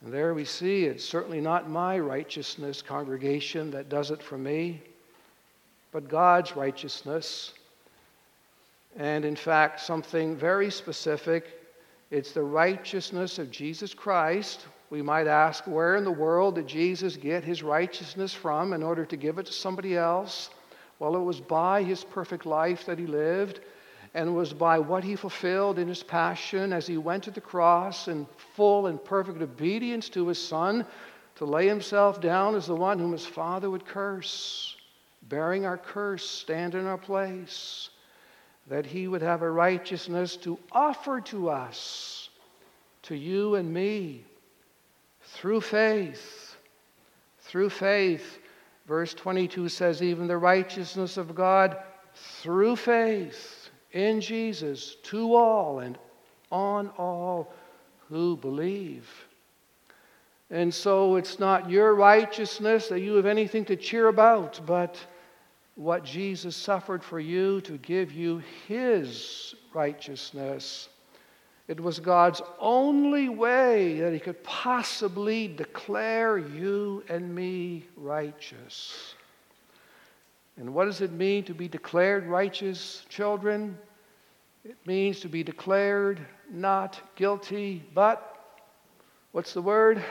And 0.00 0.12
there 0.12 0.34
we 0.34 0.44
see 0.44 0.84
it's 0.84 1.04
certainly 1.04 1.40
not 1.40 1.68
my 1.68 1.98
righteousness, 1.98 2.82
congregation, 2.82 3.70
that 3.72 3.88
does 3.88 4.10
it 4.10 4.22
for 4.22 4.38
me, 4.38 4.80
but 5.92 6.08
God's 6.08 6.54
righteousness. 6.54 7.52
And 8.96 9.24
in 9.24 9.36
fact, 9.36 9.80
something 9.80 10.36
very 10.36 10.70
specific 10.70 11.58
it's 12.10 12.32
the 12.32 12.42
righteousness 12.42 13.38
of 13.38 13.50
Jesus 13.50 13.92
Christ. 13.92 14.66
We 14.88 15.02
might 15.02 15.26
ask, 15.26 15.66
where 15.66 15.96
in 15.96 16.04
the 16.04 16.10
world 16.10 16.54
did 16.54 16.66
Jesus 16.66 17.16
get 17.16 17.44
his 17.44 17.62
righteousness 17.62 18.32
from 18.32 18.72
in 18.72 18.82
order 18.82 19.04
to 19.04 19.16
give 19.16 19.36
it 19.36 19.44
to 19.46 19.52
somebody 19.52 19.94
else? 19.94 20.48
Well, 20.98 21.16
it 21.16 21.22
was 21.22 21.40
by 21.40 21.82
his 21.82 22.04
perfect 22.04 22.46
life 22.46 22.86
that 22.86 22.98
he 22.98 23.06
lived 23.06 23.60
and 24.14 24.34
was 24.34 24.52
by 24.52 24.78
what 24.78 25.04
he 25.04 25.16
fulfilled 25.16 25.78
in 25.78 25.88
his 25.88 26.02
passion 26.02 26.72
as 26.72 26.86
he 26.86 26.96
went 26.96 27.24
to 27.24 27.30
the 27.30 27.40
cross 27.40 28.08
in 28.08 28.26
full 28.54 28.86
and 28.86 29.02
perfect 29.04 29.40
obedience 29.42 30.08
to 30.08 30.28
his 30.28 30.44
Son 30.44 30.86
to 31.36 31.44
lay 31.44 31.66
himself 31.66 32.20
down 32.20 32.54
as 32.54 32.66
the 32.66 32.74
one 32.74 32.98
whom 32.98 33.12
his 33.12 33.26
Father 33.26 33.70
would 33.70 33.86
curse, 33.86 34.76
bearing 35.28 35.66
our 35.66 35.78
curse, 35.78 36.28
stand 36.28 36.74
in 36.74 36.86
our 36.86 36.98
place, 36.98 37.90
that 38.66 38.86
he 38.86 39.08
would 39.08 39.22
have 39.22 39.42
a 39.42 39.50
righteousness 39.50 40.36
to 40.36 40.58
offer 40.72 41.20
to 41.20 41.48
us, 41.48 42.30
to 43.02 43.14
you 43.14 43.54
and 43.54 43.72
me, 43.72 44.24
through 45.22 45.60
faith. 45.60 46.56
Through 47.40 47.70
faith. 47.70 48.38
Verse 48.86 49.14
22 49.14 49.68
says, 49.68 50.02
even 50.02 50.26
the 50.26 50.36
righteousness 50.36 51.16
of 51.16 51.34
God 51.34 51.76
through 52.14 52.76
faith 52.76 53.57
in 53.92 54.20
Jesus 54.20 54.96
to 55.04 55.34
all 55.34 55.80
and 55.80 55.98
on 56.50 56.88
all 56.98 57.52
who 58.08 58.36
believe. 58.36 59.08
And 60.50 60.72
so 60.72 61.16
it's 61.16 61.38
not 61.38 61.68
your 61.68 61.94
righteousness 61.94 62.88
that 62.88 63.00
you 63.00 63.14
have 63.14 63.26
anything 63.26 63.64
to 63.66 63.76
cheer 63.76 64.08
about, 64.08 64.60
but 64.66 64.96
what 65.74 66.04
Jesus 66.04 66.56
suffered 66.56 67.04
for 67.04 67.20
you 67.20 67.60
to 67.62 67.76
give 67.78 68.12
you 68.12 68.42
his 68.66 69.54
righteousness. 69.74 70.88
It 71.68 71.78
was 71.78 72.00
God's 72.00 72.40
only 72.58 73.28
way 73.28 74.00
that 74.00 74.14
he 74.14 74.18
could 74.18 74.42
possibly 74.42 75.48
declare 75.48 76.38
you 76.38 77.04
and 77.10 77.34
me 77.34 77.84
righteous. 77.94 79.14
And 80.58 80.74
what 80.74 80.84
does 80.84 81.00
it 81.00 81.12
mean 81.12 81.44
to 81.44 81.54
be 81.54 81.68
declared 81.68 82.26
righteous, 82.26 83.04
children? 83.08 83.78
It 84.64 84.76
means 84.84 85.20
to 85.20 85.28
be 85.28 85.42
declared 85.42 86.20
not 86.50 87.00
guilty, 87.16 87.84
but 87.94 88.58
what's 89.32 89.54
the 89.54 89.62
word? 89.62 90.04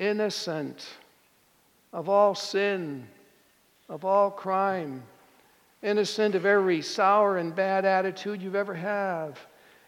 innocent 0.00 0.88
of 1.92 2.08
all 2.08 2.34
sin, 2.34 3.06
of 3.88 4.04
all 4.04 4.30
crime, 4.30 5.02
innocent 5.82 6.34
of 6.34 6.46
every 6.46 6.82
sour 6.82 7.36
and 7.36 7.54
bad 7.54 7.84
attitude 7.84 8.42
you've 8.42 8.54
ever 8.54 8.74
have, 8.74 9.38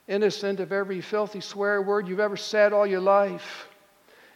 innocent 0.06 0.60
of 0.60 0.70
every 0.70 1.00
filthy 1.00 1.40
swear 1.40 1.82
word 1.82 2.06
you've 2.06 2.20
ever 2.20 2.36
said 2.36 2.72
all 2.72 2.86
your 2.86 3.00
life, 3.00 3.68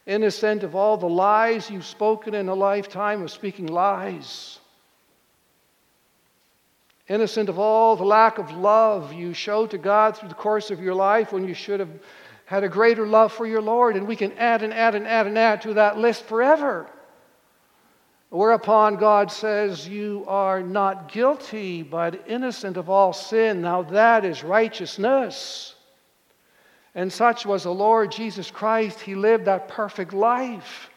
innocent 0.07 0.63
of 0.63 0.75
all 0.75 0.97
the 0.97 1.09
lies 1.09 1.71
you've 1.71 1.85
spoken 1.85 2.35
in 2.35 2.49
a 2.49 2.55
lifetime 2.55 3.23
of 3.23 3.31
speaking 3.31 3.67
lies. 3.67 4.59
Innocent 7.09 7.49
of 7.49 7.59
all 7.59 7.95
the 7.95 8.05
lack 8.05 8.39
of 8.39 8.51
love 8.53 9.13
you 9.13 9.33
show 9.33 9.67
to 9.67 9.79
God 9.79 10.17
through 10.17 10.29
the 10.29 10.35
course 10.35 10.71
of 10.71 10.81
your 10.81 10.95
life 10.95 11.33
when 11.33 11.47
you 11.47 11.55
should 11.55 11.79
have 11.79 11.91
had 12.47 12.65
a 12.65 12.69
greater 12.69 13.07
love 13.07 13.33
for 13.33 13.47
your 13.47 13.63
Lord, 13.63 13.97
and 13.97 14.07
we 14.07 14.17
can 14.17 14.33
add 14.33 14.63
and 14.63 14.73
add 14.73 14.95
and 14.95 15.07
add 15.07 15.27
and 15.27 15.39
add 15.39 15.63
to 15.63 15.75
that 15.75 15.99
list 15.99 16.25
forever. 16.25 16.89
Whereupon 18.29 18.97
God 18.97 19.31
says, 19.31 19.87
You 19.89 20.25
are 20.27 20.63
not 20.63 21.13
guilty, 21.13 21.83
but 21.83 22.25
innocent 22.27 22.77
of 22.77 22.91
all 22.91 23.13
sin. 23.13 23.63
Now 23.63 23.83
that 23.83 24.25
is 24.25 24.43
righteousness. 24.43 25.75
And 26.95 27.13
such 27.13 27.47
was 27.47 27.65
the 27.65 27.75
Lord 27.75 28.11
Jesus 28.11 28.51
Christ. 28.51 29.01
He 29.01 29.15
lived 29.15 29.45
that 29.45 29.69
perfect 29.69 30.13
life. 30.13 30.91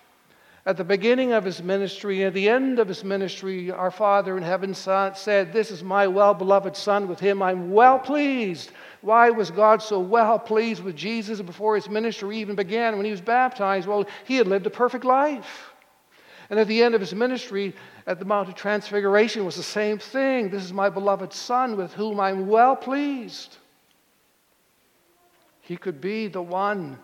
At 0.69 0.77
the 0.77 0.83
beginning 0.83 1.31
of 1.31 1.43
his 1.43 1.63
ministry, 1.63 2.21
and 2.21 2.27
at 2.27 2.35
the 2.35 2.47
end 2.47 2.77
of 2.77 2.87
his 2.87 3.03
ministry, 3.03 3.71
our 3.71 3.89
Father 3.89 4.37
in 4.37 4.43
heaven 4.43 4.75
said, 4.75 5.51
This 5.51 5.71
is 5.71 5.83
my 5.83 6.05
well 6.05 6.35
beloved 6.35 6.75
Son. 6.75 7.07
With 7.07 7.19
him 7.19 7.41
I'm 7.41 7.71
well 7.71 7.97
pleased. 7.97 8.69
Why 9.01 9.31
was 9.31 9.49
God 9.49 9.81
so 9.81 9.99
well 9.99 10.37
pleased 10.37 10.83
with 10.83 10.95
Jesus 10.95 11.41
before 11.41 11.73
his 11.73 11.89
ministry 11.89 12.37
even 12.37 12.55
began 12.55 12.97
when 12.97 13.05
he 13.05 13.09
was 13.09 13.19
baptized? 13.19 13.87
Well, 13.87 14.05
he 14.25 14.35
had 14.35 14.45
lived 14.45 14.67
a 14.67 14.69
perfect 14.69 15.05
life. 15.05 15.73
And 16.51 16.59
at 16.59 16.67
the 16.67 16.83
end 16.83 16.93
of 16.93 17.01
his 17.01 17.15
ministry 17.15 17.73
at 18.05 18.19
the 18.19 18.25
Mount 18.25 18.47
of 18.47 18.53
Transfiguration 18.53 19.45
was 19.45 19.55
the 19.55 19.63
same 19.63 19.97
thing. 19.97 20.51
This 20.51 20.63
is 20.63 20.71
my 20.71 20.91
beloved 20.91 21.33
Son 21.33 21.77
with 21.77 21.93
whom 21.93 22.19
I'm 22.19 22.45
well 22.45 22.75
pleased. 22.75 23.57
He 25.61 25.77
could 25.77 25.99
be 25.99 26.27
the 26.27 26.43
one 26.43 26.99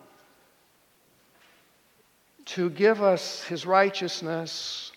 to 2.45 2.69
give 2.69 3.01
us 3.01 3.43
his 3.43 3.65
righteousness, 3.65 4.91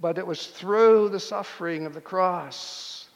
but 0.00 0.18
it 0.18 0.26
was 0.26 0.46
through 0.46 1.08
the 1.08 1.20
suffering 1.20 1.86
of 1.86 1.94
the 1.94 2.00
cross 2.00 3.08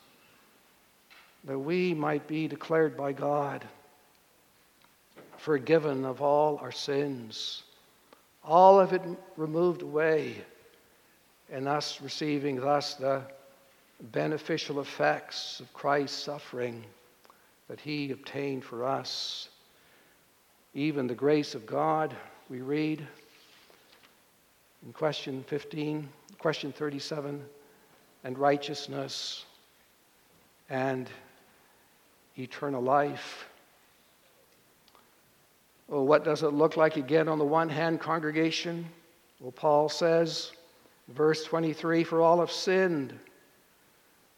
that 1.45 1.59
we 1.59 1.95
might 1.95 2.27
be 2.27 2.47
declared 2.47 2.97
by 2.97 3.13
God 3.13 3.67
forgiven 5.41 6.05
of 6.05 6.21
all 6.21 6.59
our 6.59 6.73
sins, 6.73 7.63
all 8.45 8.79
of 8.79 8.93
it 8.93 9.01
removed 9.37 9.81
away, 9.81 10.37
and 11.51 11.67
us 11.67 12.01
receiving 12.03 12.61
thus 12.61 12.95
the 12.95 13.23
beneficial 14.13 14.81
effects 14.81 15.61
of 15.61 15.73
Christ's 15.73 16.23
suffering 16.23 16.85
that 17.69 17.81
he 17.81 18.11
obtained 18.11 18.65
for 18.65 18.85
us. 18.85 19.49
Even 20.75 21.07
the 21.07 21.15
grace 21.15 21.55
of 21.55 21.67
God, 21.67 22.15
we 22.51 22.61
read 22.61 23.07
in 24.85 24.93
question 24.93 25.45
15, 25.47 26.09
question 26.39 26.73
37, 26.73 27.45
and 28.25 28.39
righteousness 28.39 29.45
and 30.69 31.11
eternal 32.39 32.83
life. 32.83 33.49
Well, 35.89 36.07
what 36.07 36.25
does 36.25 36.43
it 36.43 36.53
look 36.53 36.77
like 36.77 36.97
again 36.97 37.29
on 37.29 37.39
the 37.39 37.45
one 37.45 37.69
hand, 37.69 38.01
congregation? 38.01 38.87
Well, 39.41 39.53
Paul 39.53 39.89
says, 39.89 40.53
verse 41.09 41.45
23 41.45 42.05
For 42.05 42.23
all 42.23 42.41
have 42.41 42.53
sinned 42.53 43.13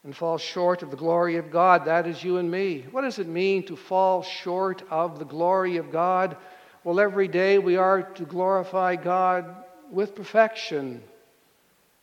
and 0.04 0.16
fall 0.16 0.38
short 0.38 0.82
of 0.82 0.90
the 0.90 0.96
glory 0.96 1.36
of 1.36 1.50
God. 1.50 1.84
That 1.84 2.06
is 2.06 2.24
you 2.24 2.38
and 2.38 2.50
me. 2.50 2.86
What 2.90 3.02
does 3.02 3.18
it 3.18 3.28
mean 3.28 3.64
to 3.66 3.76
fall 3.76 4.22
short 4.22 4.82
of 4.90 5.18
the 5.18 5.24
glory 5.24 5.76
of 5.76 5.92
God? 5.92 6.36
Well, 6.82 6.98
every 6.98 7.28
day 7.28 7.58
we 7.58 7.76
are 7.76 8.02
to 8.02 8.24
glorify 8.24 8.96
God 8.96 9.54
with 9.92 10.14
perfection, 10.14 11.02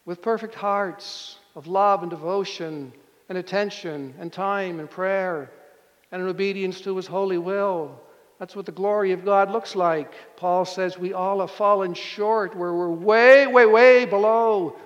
with 0.06 0.22
perfect 0.22 0.56
hearts 0.56 1.38
of 1.56 1.68
love 1.68 2.04
and 2.04 2.12
devotion 2.12 2.94
and 3.28 3.38
attention 3.38 4.14
and 4.20 4.32
time 4.32 4.80
and 4.80 4.90
prayer 4.90 5.52
and 6.12 6.22
in 6.22 6.28
obedience 6.28 6.82
to 6.82 6.96
his 6.96 7.08
holy 7.08 7.38
will. 7.38 8.00
That's 8.40 8.56
what 8.56 8.66
the 8.66 8.72
glory 8.72 9.12
of 9.12 9.26
God 9.26 9.52
looks 9.52 9.76
like. 9.76 10.14
Paul 10.38 10.64
says 10.64 10.98
we 10.98 11.14
all 11.14 11.42
have 11.42 11.52
fallen 11.52 11.94
short, 11.94 12.56
where 12.56 12.74
we're 12.74 12.90
way, 12.90 13.48
way, 13.48 13.66
way 13.66 14.06
below 14.06 14.78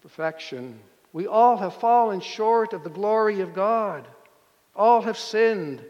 perfection. 0.00 0.80
We 1.12 1.26
all 1.26 1.56
have 1.56 1.74
fallen 1.74 2.20
short 2.20 2.72
of 2.72 2.84
the 2.84 2.90
glory 2.90 3.40
of 3.40 3.54
God. 3.54 4.08
All 4.74 5.02
have 5.02 5.18
sinned. 5.18 5.84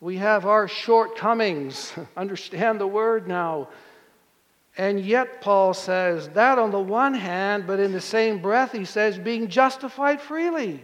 We 0.00 0.16
have 0.16 0.46
our 0.46 0.68
shortcomings. 0.68 1.92
Understand 2.16 2.80
the 2.80 2.86
word 2.86 3.28
now. 3.28 3.68
And 4.78 5.00
yet, 5.00 5.40
Paul 5.40 5.72
says 5.72 6.28
that 6.30 6.58
on 6.58 6.70
the 6.70 6.80
one 6.80 7.14
hand, 7.14 7.66
but 7.66 7.80
in 7.80 7.92
the 7.92 8.00
same 8.00 8.42
breath, 8.42 8.72
he 8.72 8.84
says, 8.84 9.18
being 9.18 9.48
justified 9.48 10.20
freely 10.20 10.82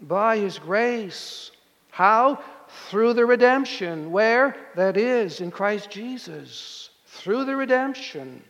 by 0.00 0.38
His 0.38 0.58
grace. 0.58 1.52
How? 1.90 2.42
Through 2.88 3.12
the 3.12 3.24
redemption. 3.24 4.10
Where? 4.10 4.56
That 4.74 4.96
is 4.96 5.40
in 5.40 5.52
Christ 5.52 5.90
Jesus. 5.90 6.90
Through 7.06 7.44
the 7.44 7.54
redemption 7.54 8.42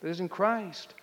that 0.00 0.08
is 0.08 0.18
in 0.18 0.28
Christ. 0.28 0.94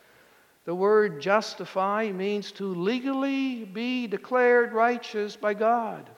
The 0.66 0.76
word 0.76 1.22
justify 1.22 2.12
means 2.12 2.52
to 2.54 2.66
legally 2.66 3.64
be 3.64 4.08
declared 4.08 4.74
righteous 4.74 5.36
by 5.38 5.54
God. 5.54 6.10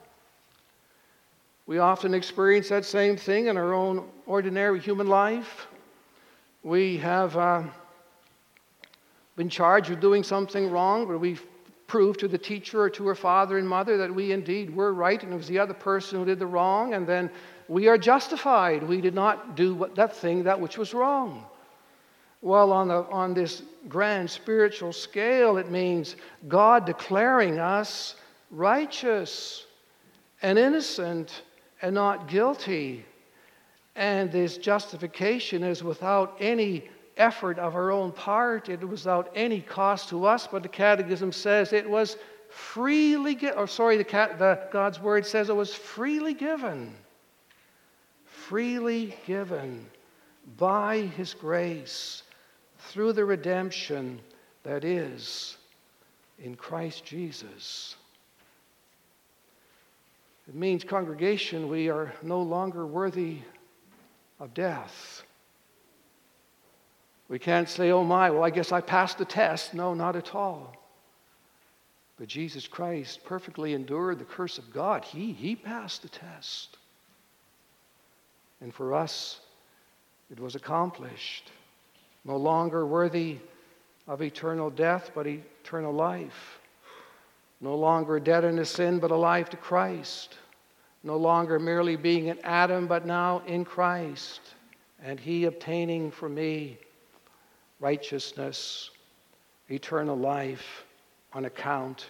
We 1.67 1.79
often 1.79 2.13
experience 2.13 2.69
that 2.69 2.85
same 2.85 3.17
thing 3.17 3.47
in 3.47 3.57
our 3.57 3.73
own 3.73 4.07
ordinary 4.25 4.79
human 4.79 5.07
life. 5.07 5.67
We 6.67 6.97
have 6.97 7.37
uh, 7.37 7.63
been 9.37 9.47
charged 9.47 9.89
with 9.89 10.01
doing 10.01 10.21
something 10.21 10.69
wrong, 10.69 11.07
but 11.07 11.17
we 11.17 11.39
prove 11.87 12.17
to 12.17 12.27
the 12.27 12.37
teacher 12.37 12.81
or 12.81 12.89
to 12.89 13.07
her 13.07 13.15
father 13.15 13.57
and 13.57 13.65
mother 13.65 13.95
that 13.95 14.13
we 14.13 14.33
indeed 14.33 14.75
were 14.75 14.93
right 14.93 15.23
and 15.23 15.31
it 15.31 15.37
was 15.37 15.47
the 15.47 15.59
other 15.59 15.73
person 15.73 16.19
who 16.19 16.25
did 16.25 16.39
the 16.39 16.45
wrong, 16.45 16.93
and 16.93 17.07
then 17.07 17.31
we 17.69 17.87
are 17.87 17.97
justified. 17.97 18.83
We 18.83 18.99
did 18.99 19.15
not 19.15 19.55
do 19.55 19.75
what, 19.75 19.95
that 19.95 20.13
thing, 20.13 20.43
that 20.43 20.59
which 20.59 20.77
was 20.77 20.93
wrong. 20.93 21.45
Well, 22.41 22.73
on, 22.73 22.89
the, 22.89 23.05
on 23.11 23.33
this 23.33 23.61
grand 23.87 24.29
spiritual 24.29 24.91
scale, 24.91 25.55
it 25.55 25.71
means 25.71 26.17
God 26.49 26.85
declaring 26.85 27.59
us 27.59 28.15
righteous 28.51 29.65
and 30.41 30.59
innocent 30.59 31.43
and 31.81 31.95
not 31.95 32.27
guilty. 32.27 33.05
And 33.97 34.31
this 34.31 34.59
justification 34.59 35.63
is 35.63 35.83
without 35.83 36.37
any 36.39 36.87
effort 37.17 37.57
of 37.57 37.75
our 37.75 37.91
own 37.91 38.11
part. 38.11 38.69
It 38.69 38.87
was 38.87 39.01
without 39.01 39.31
any 39.33 39.59
cost 39.59 40.09
to 40.09 40.25
us, 40.25 40.47
but 40.47 40.61
the 40.61 40.69
Catechism 40.69 41.31
says 41.31 41.73
it 41.73 41.89
was 41.89 42.15
freely 42.47 43.33
given. 43.33 43.57
Or 43.57 43.65
sorry, 43.67 43.97
the, 43.97 44.03
the 44.03 44.67
God's 44.71 45.01
Word 45.01 45.25
says 45.25 45.49
it 45.49 45.55
was 45.55 45.73
freely 45.73 46.35
given. 46.35 46.93
Freely 48.23 49.15
given 49.25 49.87
by 50.57 50.99
His 50.99 51.33
grace 51.33 52.21
through 52.77 53.13
the 53.13 53.25
redemption 53.25 54.21
that 54.61 54.83
is 54.85 55.57
in 56.37 56.53
Christ 56.53 57.03
Jesus. 57.03 57.95
It 60.47 60.53
means, 60.53 60.83
congregation, 60.83 61.67
we 61.67 61.89
are 61.89 62.13
no 62.21 62.41
longer 62.43 62.85
worthy 62.85 63.39
of 64.39 64.53
death. 64.53 65.23
We 67.29 67.39
can't 67.39 67.67
say, 67.67 67.91
oh 67.91 68.03
my, 68.03 68.29
well, 68.29 68.43
I 68.43 68.49
guess 68.49 68.71
I 68.71 68.81
passed 68.81 69.17
the 69.17 69.25
test. 69.25 69.73
No, 69.73 69.93
not 69.93 70.15
at 70.15 70.33
all. 70.33 70.75
But 72.17 72.27
Jesus 72.27 72.67
Christ 72.67 73.23
perfectly 73.25 73.73
endured 73.73 74.19
the 74.19 74.25
curse 74.25 74.57
of 74.57 74.73
God. 74.73 75.03
He, 75.03 75.33
he 75.33 75.55
passed 75.55 76.01
the 76.01 76.09
test. 76.09 76.77
And 78.61 78.73
for 78.73 78.95
us, 78.95 79.39
it 80.31 80.39
was 80.39 80.55
accomplished. 80.55 81.51
No 82.25 82.37
longer 82.37 82.85
worthy 82.85 83.37
of 84.07 84.21
eternal 84.21 84.69
death, 84.69 85.11
but 85.13 85.27
eternal 85.27 85.93
life. 85.93 86.59
No 87.61 87.75
longer 87.75 88.19
dead 88.19 88.43
in 88.43 88.59
a 88.59 88.65
sin, 88.65 88.99
but 88.99 89.11
alive 89.11 89.49
to 89.49 89.57
Christ. 89.57 90.35
No 91.03 91.17
longer 91.17 91.59
merely 91.59 91.95
being 91.95 92.27
in 92.27 92.39
Adam, 92.43 92.87
but 92.87 93.05
now 93.05 93.41
in 93.45 93.65
Christ. 93.65 94.41
And 95.01 95.19
He 95.19 95.45
obtaining 95.45 96.11
for 96.11 96.27
me 96.27 96.77
righteousness, 97.79 98.89
eternal 99.69 100.17
life 100.17 100.85
on 101.33 101.45
account 101.45 102.09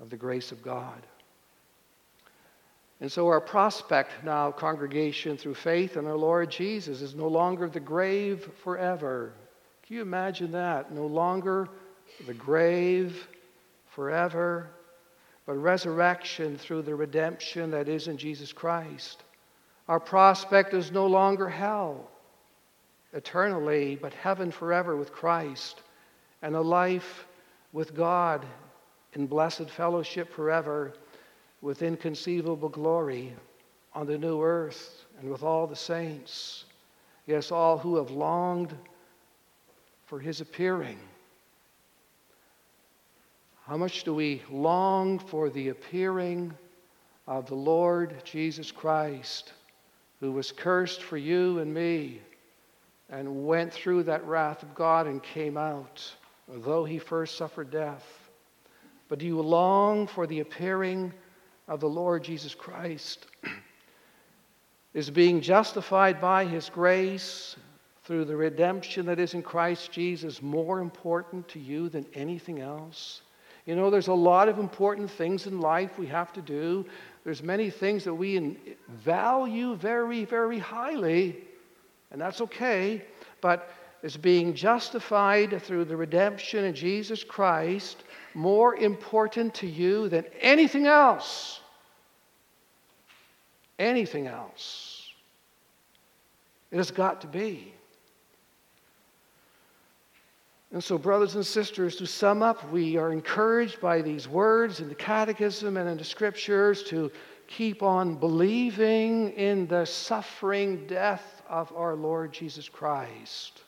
of 0.00 0.10
the 0.10 0.16
grace 0.16 0.52
of 0.52 0.62
God. 0.62 1.00
And 3.00 3.10
so, 3.10 3.28
our 3.28 3.40
prospect 3.40 4.10
now, 4.24 4.50
congregation, 4.50 5.38
through 5.38 5.54
faith 5.54 5.96
in 5.96 6.06
our 6.06 6.16
Lord 6.16 6.50
Jesus, 6.50 7.00
is 7.00 7.14
no 7.14 7.28
longer 7.28 7.68
the 7.68 7.80
grave 7.80 8.46
forever. 8.62 9.32
Can 9.86 9.96
you 9.96 10.02
imagine 10.02 10.52
that? 10.52 10.92
No 10.92 11.06
longer 11.06 11.68
the 12.26 12.34
grave 12.34 13.26
forever, 13.88 14.68
but 15.50 15.56
resurrection 15.56 16.56
through 16.56 16.80
the 16.80 16.94
redemption 16.94 17.72
that 17.72 17.88
is 17.88 18.06
in 18.06 18.16
Jesus 18.16 18.52
Christ. 18.52 19.24
Our 19.88 19.98
prospect 19.98 20.74
is 20.74 20.92
no 20.92 21.08
longer 21.08 21.48
hell 21.48 22.08
eternally, 23.14 23.98
but 24.00 24.14
heaven 24.14 24.52
forever 24.52 24.94
with 24.94 25.10
Christ, 25.10 25.82
and 26.42 26.54
a 26.54 26.60
life 26.60 27.26
with 27.72 27.96
God 27.96 28.46
in 29.14 29.26
blessed 29.26 29.68
fellowship 29.68 30.32
forever 30.32 30.92
with 31.62 31.82
inconceivable 31.82 32.68
glory 32.68 33.34
on 33.92 34.06
the 34.06 34.18
new 34.18 34.40
earth 34.40 35.04
and 35.18 35.28
with 35.28 35.42
all 35.42 35.66
the 35.66 35.74
saints. 35.74 36.66
Yes, 37.26 37.50
all 37.50 37.76
who 37.76 37.96
have 37.96 38.12
longed 38.12 38.72
for 40.06 40.20
his 40.20 40.40
appearing. 40.40 41.00
How 43.70 43.76
much 43.76 44.02
do 44.02 44.12
we 44.12 44.42
long 44.50 45.20
for 45.20 45.48
the 45.48 45.68
appearing 45.68 46.52
of 47.28 47.46
the 47.46 47.54
Lord 47.54 48.20
Jesus 48.24 48.72
Christ, 48.72 49.52
who 50.18 50.32
was 50.32 50.50
cursed 50.50 51.04
for 51.04 51.16
you 51.16 51.60
and 51.60 51.72
me 51.72 52.20
and 53.10 53.46
went 53.46 53.72
through 53.72 54.02
that 54.02 54.26
wrath 54.26 54.64
of 54.64 54.74
God 54.74 55.06
and 55.06 55.22
came 55.22 55.56
out, 55.56 56.02
though 56.48 56.84
he 56.84 56.98
first 56.98 57.36
suffered 57.36 57.70
death? 57.70 58.04
But 59.08 59.20
do 59.20 59.26
you 59.26 59.40
long 59.40 60.08
for 60.08 60.26
the 60.26 60.40
appearing 60.40 61.12
of 61.68 61.78
the 61.78 61.88
Lord 61.88 62.24
Jesus 62.24 62.56
Christ 62.56 63.28
is 64.94 65.10
being 65.10 65.40
justified 65.40 66.20
by 66.20 66.44
his 66.44 66.68
grace 66.68 67.54
through 68.02 68.24
the 68.24 68.34
redemption 68.34 69.06
that 69.06 69.20
is 69.20 69.34
in 69.34 69.44
Christ 69.44 69.92
Jesus 69.92 70.42
more 70.42 70.80
important 70.80 71.46
to 71.50 71.60
you 71.60 71.88
than 71.88 72.04
anything 72.14 72.58
else? 72.58 73.22
You 73.66 73.76
know, 73.76 73.90
there's 73.90 74.08
a 74.08 74.14
lot 74.14 74.48
of 74.48 74.58
important 74.58 75.10
things 75.10 75.46
in 75.46 75.60
life 75.60 75.98
we 75.98 76.06
have 76.06 76.32
to 76.32 76.42
do. 76.42 76.86
There's 77.24 77.42
many 77.42 77.70
things 77.70 78.04
that 78.04 78.14
we 78.14 78.56
value 78.88 79.76
very, 79.76 80.24
very 80.24 80.58
highly, 80.58 81.36
and 82.10 82.20
that's 82.20 82.40
okay. 82.40 83.04
But 83.40 83.72
is 84.02 84.16
being 84.16 84.54
justified 84.54 85.60
through 85.62 85.84
the 85.84 85.96
redemption 85.96 86.64
in 86.64 86.74
Jesus 86.74 87.22
Christ 87.22 88.04
more 88.32 88.76
important 88.76 89.54
to 89.56 89.66
you 89.66 90.08
than 90.08 90.24
anything 90.40 90.86
else? 90.86 91.60
anything 93.80 94.28
else. 94.28 95.10
It 96.70 96.76
has 96.76 96.92
got 96.92 97.22
to 97.22 97.26
be. 97.26 97.74
And 100.72 100.82
so, 100.82 100.98
brothers 100.98 101.34
and 101.34 101.44
sisters, 101.44 101.96
to 101.96 102.06
sum 102.06 102.42
up, 102.42 102.70
we 102.70 102.96
are 102.96 103.12
encouraged 103.12 103.80
by 103.80 104.02
these 104.02 104.28
words 104.28 104.80
in 104.80 104.88
the 104.88 104.94
Catechism 104.94 105.76
and 105.76 105.88
in 105.88 105.98
the 105.98 106.04
Scriptures 106.04 106.84
to 106.84 107.10
keep 107.48 107.82
on 107.82 108.14
believing 108.14 109.30
in 109.30 109.66
the 109.66 109.84
suffering 109.84 110.86
death 110.86 111.42
of 111.48 111.72
our 111.74 111.96
Lord 111.96 112.32
Jesus 112.32 112.68
Christ. 112.68 113.62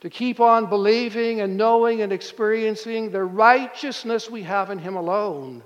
To 0.00 0.10
keep 0.10 0.40
on 0.40 0.68
believing 0.68 1.40
and 1.40 1.56
knowing 1.56 2.02
and 2.02 2.12
experiencing 2.12 3.10
the 3.12 3.22
righteousness 3.22 4.28
we 4.28 4.42
have 4.42 4.70
in 4.70 4.78
Him 4.78 4.96
alone 4.96 5.62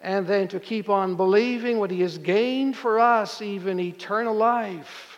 and 0.00 0.26
then 0.26 0.46
to 0.48 0.60
keep 0.60 0.88
on 0.88 1.16
believing 1.16 1.78
what 1.78 1.90
He 1.90 2.00
has 2.02 2.18
gained 2.18 2.76
for 2.76 3.00
us, 3.00 3.42
even 3.42 3.80
eternal 3.80 4.34
life. 4.34 5.17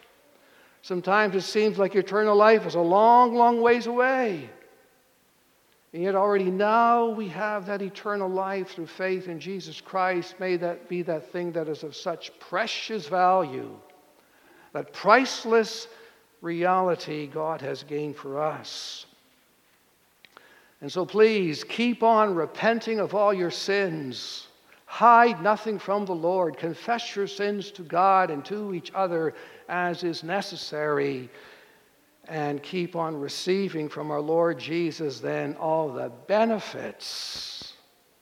Sometimes 0.82 1.34
it 1.34 1.42
seems 1.42 1.78
like 1.78 1.94
eternal 1.94 2.36
life 2.36 2.66
is 2.66 2.74
a 2.74 2.80
long, 2.80 3.34
long 3.34 3.60
ways 3.60 3.86
away. 3.86 4.48
And 5.92 6.02
yet, 6.02 6.14
already 6.14 6.50
now 6.50 7.08
we 7.08 7.28
have 7.28 7.66
that 7.66 7.82
eternal 7.82 8.28
life 8.28 8.70
through 8.70 8.86
faith 8.86 9.26
in 9.26 9.40
Jesus 9.40 9.80
Christ. 9.80 10.38
May 10.38 10.56
that 10.56 10.88
be 10.88 11.02
that 11.02 11.32
thing 11.32 11.52
that 11.52 11.68
is 11.68 11.82
of 11.82 11.96
such 11.96 12.38
precious 12.38 13.08
value, 13.08 13.76
that 14.72 14.92
priceless 14.92 15.88
reality 16.40 17.26
God 17.26 17.60
has 17.60 17.82
gained 17.82 18.16
for 18.16 18.40
us. 18.40 19.06
And 20.80 20.90
so, 20.90 21.04
please 21.04 21.64
keep 21.64 22.02
on 22.04 22.36
repenting 22.36 23.00
of 23.00 23.14
all 23.14 23.34
your 23.34 23.50
sins 23.50 24.46
Hide 24.90 25.40
nothing 25.40 25.78
from 25.78 26.04
the 26.04 26.16
Lord. 26.16 26.58
Confess 26.58 27.14
your 27.14 27.28
sins 27.28 27.70
to 27.70 27.82
God 27.82 28.28
and 28.28 28.44
to 28.46 28.74
each 28.74 28.90
other 28.92 29.34
as 29.70 30.04
is 30.04 30.22
necessary. 30.22 31.30
And 32.28 32.62
keep 32.62 32.94
on 32.94 33.18
receiving 33.18 33.88
from 33.88 34.10
our 34.10 34.20
Lord 34.20 34.58
Jesus 34.58 35.20
then 35.20 35.56
all 35.56 35.88
the 35.88 36.12
benefits, 36.26 37.72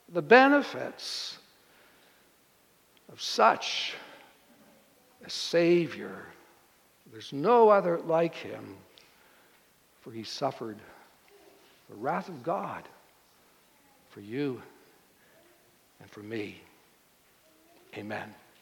the 0.09 0.22
benefits 0.22 1.38
of 3.12 3.20
such 3.20 3.94
a 5.24 5.30
Savior. 5.30 6.24
There's 7.12 7.32
no 7.32 7.68
other 7.68 7.99
like 7.99 8.34
him, 8.34 8.76
for 10.01 10.12
he 10.12 10.22
suffered 10.22 10.78
the 11.90 11.96
wrath 11.96 12.28
of 12.28 12.42
God 12.42 12.84
for 14.11 14.20
you 14.20 14.62
and 16.01 16.11
for 16.11 16.20
me. 16.20 16.61
Amen. 17.96 18.34